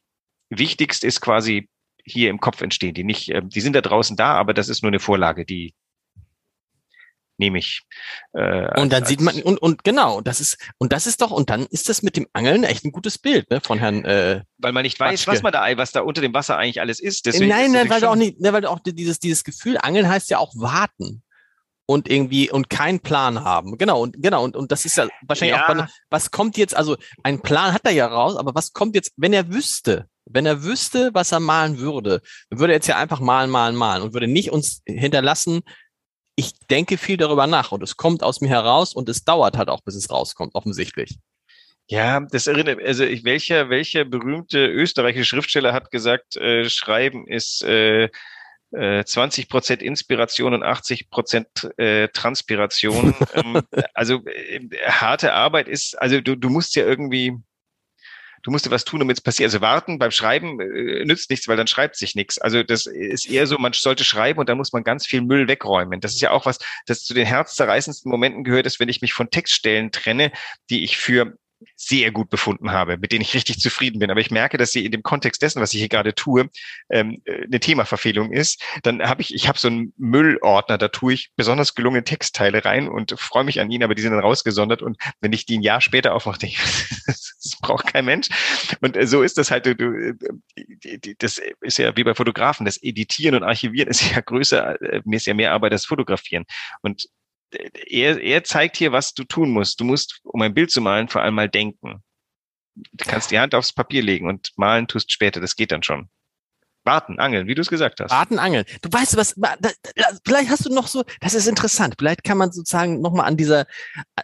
Wichtigst 0.49 1.03
ist 1.03 1.21
quasi 1.21 1.69
hier 2.03 2.29
im 2.29 2.39
Kopf 2.39 2.61
entstehen. 2.61 2.93
Die 2.93 3.03
nicht, 3.03 3.29
ähm, 3.29 3.49
die 3.49 3.61
sind 3.61 3.73
da 3.73 3.81
draußen 3.81 4.15
da, 4.15 4.33
aber 4.33 4.53
das 4.53 4.69
ist 4.69 4.83
nur 4.83 4.89
eine 4.89 4.99
Vorlage, 4.99 5.45
die 5.45 5.73
nehme 7.37 7.59
ich. 7.59 7.83
Äh, 8.33 8.41
als, 8.41 8.81
und 8.81 8.93
dann 8.93 9.05
sieht 9.05 9.21
man 9.21 9.41
und 9.41 9.57
und 9.57 9.83
genau, 9.83 10.21
das 10.21 10.41
ist 10.41 10.57
und 10.77 10.93
das 10.93 11.07
ist 11.07 11.21
doch 11.21 11.31
und 11.31 11.49
dann 11.49 11.65
ist 11.67 11.89
das 11.89 12.01
mit 12.01 12.17
dem 12.17 12.27
Angeln 12.33 12.63
echt 12.63 12.85
ein 12.85 12.91
gutes 12.91 13.17
Bild 13.17 13.49
ne, 13.49 13.61
von 13.61 13.79
Herrn. 13.79 14.05
Äh, 14.05 14.43
weil 14.57 14.73
man 14.73 14.83
nicht 14.83 14.99
weiß, 14.99 15.25
Batschke. 15.25 15.31
was 15.31 15.43
man 15.43 15.53
da, 15.53 15.77
was 15.77 15.91
da 15.91 16.01
unter 16.01 16.21
dem 16.21 16.33
Wasser 16.33 16.57
eigentlich 16.57 16.81
alles 16.81 16.99
ist. 16.99 17.25
Deswegen 17.25 17.49
nein, 17.49 17.71
nein, 17.71 17.89
weil 17.89 18.01
du 18.01 18.09
auch 18.09 18.15
nicht, 18.15 18.39
ne, 18.39 18.53
weil 18.53 18.61
du 18.61 18.69
auch 18.69 18.79
dieses 18.79 19.19
dieses 19.19 19.43
Gefühl 19.43 19.77
Angeln 19.77 20.07
heißt 20.07 20.29
ja 20.29 20.39
auch 20.39 20.53
warten 20.55 21.23
und 21.85 22.09
irgendwie 22.09 22.51
und 22.51 22.69
keinen 22.69 22.99
Plan 22.99 23.43
haben. 23.43 23.77
Genau 23.77 24.01
und 24.01 24.21
genau 24.21 24.43
und 24.43 24.55
und 24.55 24.71
das 24.71 24.85
ist 24.85 24.97
ja 24.97 25.07
wahrscheinlich 25.21 25.57
ja. 25.57 25.67
auch 25.67 25.87
was 26.09 26.31
kommt 26.31 26.57
jetzt 26.57 26.75
also 26.75 26.97
ein 27.23 27.41
Plan 27.41 27.73
hat 27.73 27.85
er 27.85 27.91
ja 27.91 28.07
raus, 28.07 28.35
aber 28.35 28.53
was 28.55 28.73
kommt 28.73 28.95
jetzt, 28.95 29.13
wenn 29.15 29.33
er 29.33 29.51
wüsste, 29.51 30.07
wenn 30.25 30.45
er 30.45 30.63
wüsste, 30.63 31.11
was 31.13 31.31
er 31.31 31.39
malen 31.39 31.79
würde, 31.79 32.21
dann 32.49 32.59
würde 32.59 32.73
er 32.73 32.77
jetzt 32.77 32.87
ja 32.87 32.97
einfach 32.97 33.19
malen, 33.19 33.49
malen, 33.49 33.75
malen 33.75 34.03
und 34.03 34.13
würde 34.13 34.27
nicht 34.27 34.51
uns 34.51 34.81
hinterlassen, 34.85 35.61
ich 36.37 36.53
denke 36.69 36.97
viel 36.97 37.17
darüber 37.17 37.47
nach 37.47 37.71
und 37.71 37.81
es 37.83 37.97
kommt 37.97 38.23
aus 38.23 38.41
mir 38.41 38.49
heraus 38.49 38.93
und 38.93 39.09
es 39.09 39.25
dauert 39.25 39.57
halt 39.57 39.69
auch, 39.69 39.81
bis 39.81 39.95
es 39.95 40.11
rauskommt, 40.11 40.53
offensichtlich. 40.53 41.17
Ja, 41.87 42.19
das 42.19 42.47
erinnert, 42.47 42.79
also 42.81 43.03
ich, 43.03 43.23
welcher, 43.23 43.69
welcher 43.69 44.05
berühmte 44.05 44.67
österreichische 44.67 45.25
Schriftsteller 45.25 45.73
hat 45.73 45.89
gesagt, 45.89 46.35
äh, 46.37 46.69
Schreiben 46.69 47.27
ist 47.27 47.63
äh, 47.63 48.09
äh, 48.71 49.03
20 49.03 49.49
Prozent 49.49 49.81
Inspiration 49.81 50.53
und 50.53 50.63
80 50.63 51.09
Prozent 51.09 51.47
äh, 51.77 52.09
Transpiration. 52.09 53.15
ähm, 53.33 53.61
also 53.95 54.23
äh, 54.25 54.59
harte 54.85 55.33
Arbeit 55.33 55.67
ist, 55.67 55.99
also 55.99 56.21
du, 56.21 56.35
du 56.35 56.49
musst 56.49 56.75
ja 56.75 56.85
irgendwie, 56.85 57.33
du 58.43 58.51
musst 58.51 58.65
dir 58.65 58.71
was 58.71 58.85
tun, 58.85 58.99
damit 58.99 59.17
es 59.17 59.21
passiert. 59.21 59.47
Also 59.47 59.61
warten 59.61 59.99
beim 59.99 60.11
Schreiben 60.11 60.59
äh, 60.59 61.05
nützt 61.05 61.29
nichts, 61.29 61.47
weil 61.47 61.57
dann 61.57 61.67
schreibt 61.67 61.95
sich 61.95 62.15
nichts. 62.15 62.37
Also 62.37 62.63
das 62.63 62.85
ist 62.85 63.29
eher 63.29 63.47
so, 63.47 63.57
man 63.57 63.73
sollte 63.73 64.03
schreiben 64.03 64.39
und 64.39 64.49
dann 64.49 64.57
muss 64.57 64.73
man 64.73 64.83
ganz 64.83 65.05
viel 65.05 65.21
Müll 65.21 65.47
wegräumen. 65.47 66.01
Das 66.01 66.13
ist 66.13 66.21
ja 66.21 66.31
auch 66.31 66.45
was, 66.45 66.59
das 66.85 67.03
zu 67.03 67.13
den 67.13 67.25
herzzerreißendsten 67.25 68.09
Momenten 68.09 68.43
gehört, 68.43 68.65
ist, 68.65 68.79
wenn 68.79 68.89
ich 68.89 69.01
mich 69.01 69.13
von 69.13 69.29
Textstellen 69.29 69.91
trenne, 69.91 70.31
die 70.69 70.83
ich 70.83 70.97
für 70.97 71.37
sehr 71.75 72.11
gut 72.11 72.29
befunden 72.29 72.71
habe, 72.71 72.97
mit 72.97 73.11
denen 73.11 73.21
ich 73.21 73.33
richtig 73.33 73.59
zufrieden 73.59 73.99
bin. 73.99 74.11
Aber 74.11 74.19
ich 74.19 74.31
merke, 74.31 74.57
dass 74.57 74.71
sie 74.71 74.85
in 74.85 74.91
dem 74.91 75.03
Kontext 75.03 75.41
dessen, 75.41 75.61
was 75.61 75.73
ich 75.73 75.79
hier 75.79 75.89
gerade 75.89 76.13
tue, 76.13 76.49
ähm, 76.89 77.21
äh, 77.25 77.45
eine 77.45 77.59
Themaverfehlung 77.59 78.31
ist. 78.31 78.63
Dann 78.83 79.01
habe 79.01 79.21
ich, 79.21 79.33
ich 79.33 79.47
habe 79.47 79.57
so 79.57 79.67
einen 79.67 79.93
Müllordner, 79.97 80.77
da 80.77 80.87
tue 80.87 81.13
ich 81.13 81.31
besonders 81.35 81.75
gelungene 81.75 82.03
Textteile 82.03 82.65
rein 82.65 82.87
und 82.87 83.19
freue 83.19 83.43
mich 83.43 83.59
an 83.59 83.71
ihnen, 83.71 83.83
aber 83.83 83.95
die 83.95 84.01
sind 84.01 84.11
dann 84.11 84.21
rausgesondert. 84.21 84.81
Und 84.81 84.97
wenn 85.21 85.33
ich 85.33 85.45
die 85.45 85.57
ein 85.57 85.63
Jahr 85.63 85.81
später 85.81 86.13
aufmache, 86.13 86.39
denke 86.39 86.55
ich, 86.55 87.05
das 87.05 87.57
braucht 87.61 87.87
kein 87.87 88.05
Mensch. 88.05 88.27
Und 88.81 88.95
äh, 88.95 89.07
so 89.07 89.23
ist 89.23 89.37
das 89.37 89.51
halt, 89.51 89.65
du, 89.65 89.75
du, 89.75 90.15
äh, 90.55 91.15
das 91.19 91.41
ist 91.61 91.77
ja 91.77 91.95
wie 91.95 92.03
bei 92.03 92.13
Fotografen, 92.13 92.65
das 92.65 92.81
Editieren 92.81 93.35
und 93.35 93.43
Archivieren 93.43 93.89
ist 93.89 94.11
ja 94.11 94.21
größer, 94.21 94.77
mir 95.05 95.17
ist 95.17 95.25
ja 95.25 95.33
mehr 95.33 95.53
Arbeit 95.53 95.71
als 95.71 95.85
Fotografieren. 95.85 96.45
Und 96.81 97.07
er, 97.51 98.21
er 98.21 98.43
zeigt 98.43 98.77
hier, 98.77 98.91
was 98.91 99.13
du 99.13 99.23
tun 99.23 99.51
musst. 99.51 99.79
Du 99.79 99.85
musst, 99.85 100.19
um 100.23 100.41
ein 100.41 100.53
Bild 100.53 100.71
zu 100.71 100.81
malen, 100.81 101.07
vor 101.07 101.21
allem 101.21 101.35
mal 101.35 101.49
denken. 101.49 102.03
Du 102.75 103.05
kannst 103.05 103.31
die 103.31 103.39
Hand 103.39 103.55
aufs 103.55 103.73
Papier 103.73 104.03
legen 104.03 104.27
und 104.27 104.51
malen 104.55 104.87
tust 104.87 105.11
später. 105.11 105.39
Das 105.39 105.55
geht 105.55 105.71
dann 105.71 105.83
schon. 105.83 106.09
Warten, 106.83 107.19
angeln, 107.19 107.47
wie 107.47 107.55
du 107.55 107.61
es 107.61 107.67
gesagt 107.67 107.99
hast. 107.99 108.11
Warten, 108.11 108.39
angeln. 108.39 108.63
Du 108.81 108.89
weißt 108.91 109.17
was, 109.17 109.35
vielleicht 110.25 110.49
hast 110.49 110.65
du 110.65 110.73
noch 110.73 110.87
so, 110.87 111.03
das 111.19 111.33
ist 111.33 111.47
interessant. 111.47 111.95
Vielleicht 111.99 112.23
kann 112.23 112.37
man 112.37 112.51
sozusagen 112.51 113.01
nochmal 113.01 113.25
an 113.27 113.35
dieser, 113.35 113.67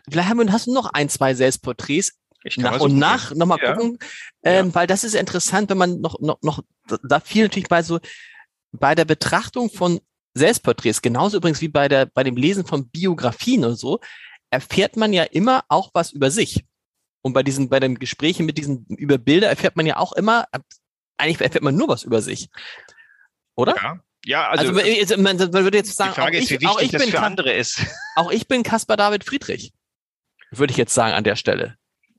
vielleicht 0.10 0.30
hast 0.30 0.68
du 0.68 0.74
noch 0.74 0.94
ein, 0.94 1.10
zwei 1.10 1.34
Selbstporträts 1.34 2.14
nach 2.58 2.80
und 2.80 2.98
nach 2.98 3.34
nochmal 3.36 3.60
ja. 3.62 3.74
gucken, 3.74 4.00
ähm, 4.44 4.68
ja. 4.68 4.76
weil 4.76 4.88
das 4.88 5.04
ist 5.04 5.14
interessant, 5.14 5.70
wenn 5.70 5.78
man 5.78 6.00
noch, 6.00 6.20
noch, 6.20 6.42
noch, 6.42 6.62
da 7.04 7.20
viel 7.20 7.44
natürlich 7.44 7.70
bei 7.70 7.84
so, 7.84 8.00
bei 8.72 8.96
der 8.96 9.06
Betrachtung 9.06 9.70
von 9.70 10.00
Selbstporträts, 10.34 11.02
genauso 11.02 11.38
übrigens 11.38 11.62
wie 11.62 11.68
bei 11.68 11.88
der, 11.88 12.08
bei 12.08 12.24
dem 12.24 12.36
Lesen 12.36 12.66
von 12.66 12.90
Biografien 12.90 13.66
und 13.66 13.76
so, 13.76 14.00
erfährt 14.50 14.98
man 14.98 15.14
ja 15.14 15.24
immer 15.24 15.64
auch 15.68 15.92
was 15.94 16.12
über 16.12 16.32
sich. 16.32 16.66
Und 17.22 17.34
bei 17.34 17.44
diesen, 17.44 17.70
bei 17.70 17.80
den 17.80 18.00
Gesprächen 18.00 18.46
mit 18.46 18.58
diesen, 18.58 18.86
über 18.88 19.18
Bilder 19.18 19.48
erfährt 19.48 19.76
man 19.76 19.86
ja 19.86 19.98
auch 19.98 20.14
immer, 20.14 20.46
eigentlich 21.18 21.40
erfährt 21.42 21.64
man 21.64 21.76
nur 21.76 21.88
was 21.88 22.04
über 22.04 22.22
sich. 22.22 22.50
Oder? 23.56 23.76
Ja. 23.76 24.00
Ja, 24.26 24.48
also, 24.48 24.72
also 24.74 25.18
man, 25.18 25.36
man, 25.38 25.52
würde 25.52 25.78
jetzt 25.78 25.98
sagen, 25.98 26.14
die 26.16 26.22
Frage 26.22 26.38
ist, 26.38 26.50
wie 26.50 26.54
wichtig 26.54 26.70
auch 26.70 26.80
ich 26.80 26.92
das 26.92 27.04
für 27.04 27.20
andere 27.20 27.52
ist. 27.52 27.82
Auch 28.16 28.32
ich 28.32 28.48
bin 28.48 28.64
Caspar 28.64 28.96
David 28.96 29.26
Friedrich. 29.26 29.74
Würde 30.50 30.72
ich 30.72 30.78
jetzt 30.78 30.94
sagen 30.94 31.14
an 31.14 31.26
der 31.26 31.36
Stelle. 31.36 31.78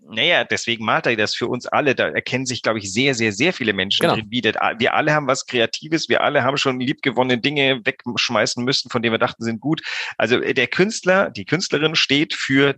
Naja, 0.09 0.45
deswegen 0.45 0.85
malt 0.85 1.07
er 1.07 1.17
das 1.17 1.35
für 1.35 1.49
uns 1.49 1.67
alle. 1.67 1.95
Da 1.95 2.09
erkennen 2.09 2.47
sich, 2.47 2.63
glaube 2.63 2.79
ich, 2.79 2.93
sehr, 2.93 3.15
sehr, 3.15 3.33
sehr 3.33 3.53
viele 3.53 3.73
Menschen 3.73 4.03
Genau. 4.03 4.15
drin 4.15 4.31
wieder. 4.31 4.53
Wir 4.79 4.95
alle 4.95 5.13
haben 5.13 5.27
was 5.27 5.47
Kreatives. 5.47 6.09
Wir 6.09 6.23
alle 6.23 6.43
haben 6.43 6.57
schon 6.57 6.81
liebgewonnene 6.81 7.41
Dinge 7.41 7.81
wegschmeißen 7.85 8.65
müssen, 8.65 8.91
von 8.91 9.03
denen 9.03 9.15
wir 9.15 9.19
dachten, 9.19 9.43
sind 9.43 9.61
gut. 9.61 9.83
Also 10.19 10.41
äh, 10.41 10.55
der 10.55 10.67
Künstler, 10.67 11.31
die 11.31 11.45
Künstlerin 11.45 11.95
steht 11.95 12.35
für 12.35 12.77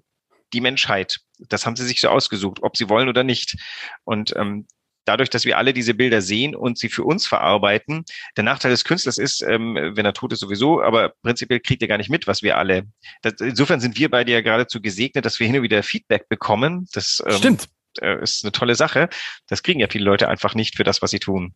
die 0.53 0.61
Menschheit. 0.61 1.19
Das 1.49 1.67
haben 1.67 1.77
sie 1.77 1.85
sich 1.85 2.01
so 2.01 2.09
ausgesucht, 2.09 2.59
ob 2.63 2.77
sie 2.77 2.89
wollen 2.89 3.09
oder 3.09 3.25
nicht. 3.25 3.57
Und 4.05 4.35
ähm, 4.37 4.67
dadurch, 5.07 5.31
dass 5.31 5.45
wir 5.45 5.57
alle 5.57 5.73
diese 5.73 5.95
Bilder 5.95 6.21
sehen 6.21 6.55
und 6.55 6.79
sie 6.79 6.89
für 6.89 7.05
uns 7.05 7.27
verarbeiten, 7.27 8.05
der 8.37 8.45
Nachteil 8.45 8.71
des 8.71 8.85
Künstlers 8.85 9.17
ist, 9.17 9.43
ähm, 9.43 9.77
wenn 9.95 10.05
er 10.05 10.13
tot 10.13 10.33
ist 10.33 10.41
sowieso, 10.41 10.83
aber 10.83 11.15
prinzipiell 11.23 11.61
kriegt 11.61 11.81
er 11.83 11.89
gar 11.89 11.99
nicht 11.99 12.11
mit, 12.11 12.27
was 12.27 12.43
wir 12.43 12.59
alle. 12.59 12.85
Das, 13.23 13.35
insofern 13.41 13.81
sind 13.81 13.99
wir 13.99 14.11
beide 14.11 14.33
ja 14.33 14.41
geradezu 14.43 14.81
gesegnet, 14.81 15.25
dass 15.25 15.41
wir 15.41 15.47
hin 15.47 15.57
und 15.57 15.63
wieder 15.63 15.83
Feedback 15.83 16.29
bekommen. 16.29 16.89
Das 16.93 17.23
ähm, 17.27 17.37
Stimmt. 17.37 17.69
äh, 18.01 18.23
ist 18.23 18.45
eine 18.45 18.53
tolle 18.53 18.75
Sache. 18.75 19.09
Das 19.47 19.63
kriegen 19.63 19.81
ja 19.81 19.87
viele 19.89 20.05
Leute 20.05 20.29
einfach 20.29 20.55
nicht 20.55 20.77
für 20.77 20.85
das, 20.85 21.01
was 21.03 21.11
sie 21.11 21.21
tun. 21.21 21.55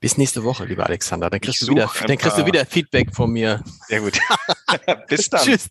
Bis 0.00 0.18
nächste 0.18 0.44
Woche, 0.44 0.66
lieber 0.66 0.86
Alexander. 0.86 1.30
Dann 1.30 1.40
kriegst, 1.40 1.62
du 1.62 1.68
wieder, 1.68 1.90
dann 2.06 2.18
kriegst 2.18 2.36
du 2.36 2.44
wieder 2.44 2.66
Feedback 2.66 3.14
von 3.14 3.30
mir. 3.30 3.64
Sehr 3.88 4.00
gut. 4.00 4.18
Bis 5.08 5.30
dann. 5.30 5.40
Tschüss. 5.42 5.70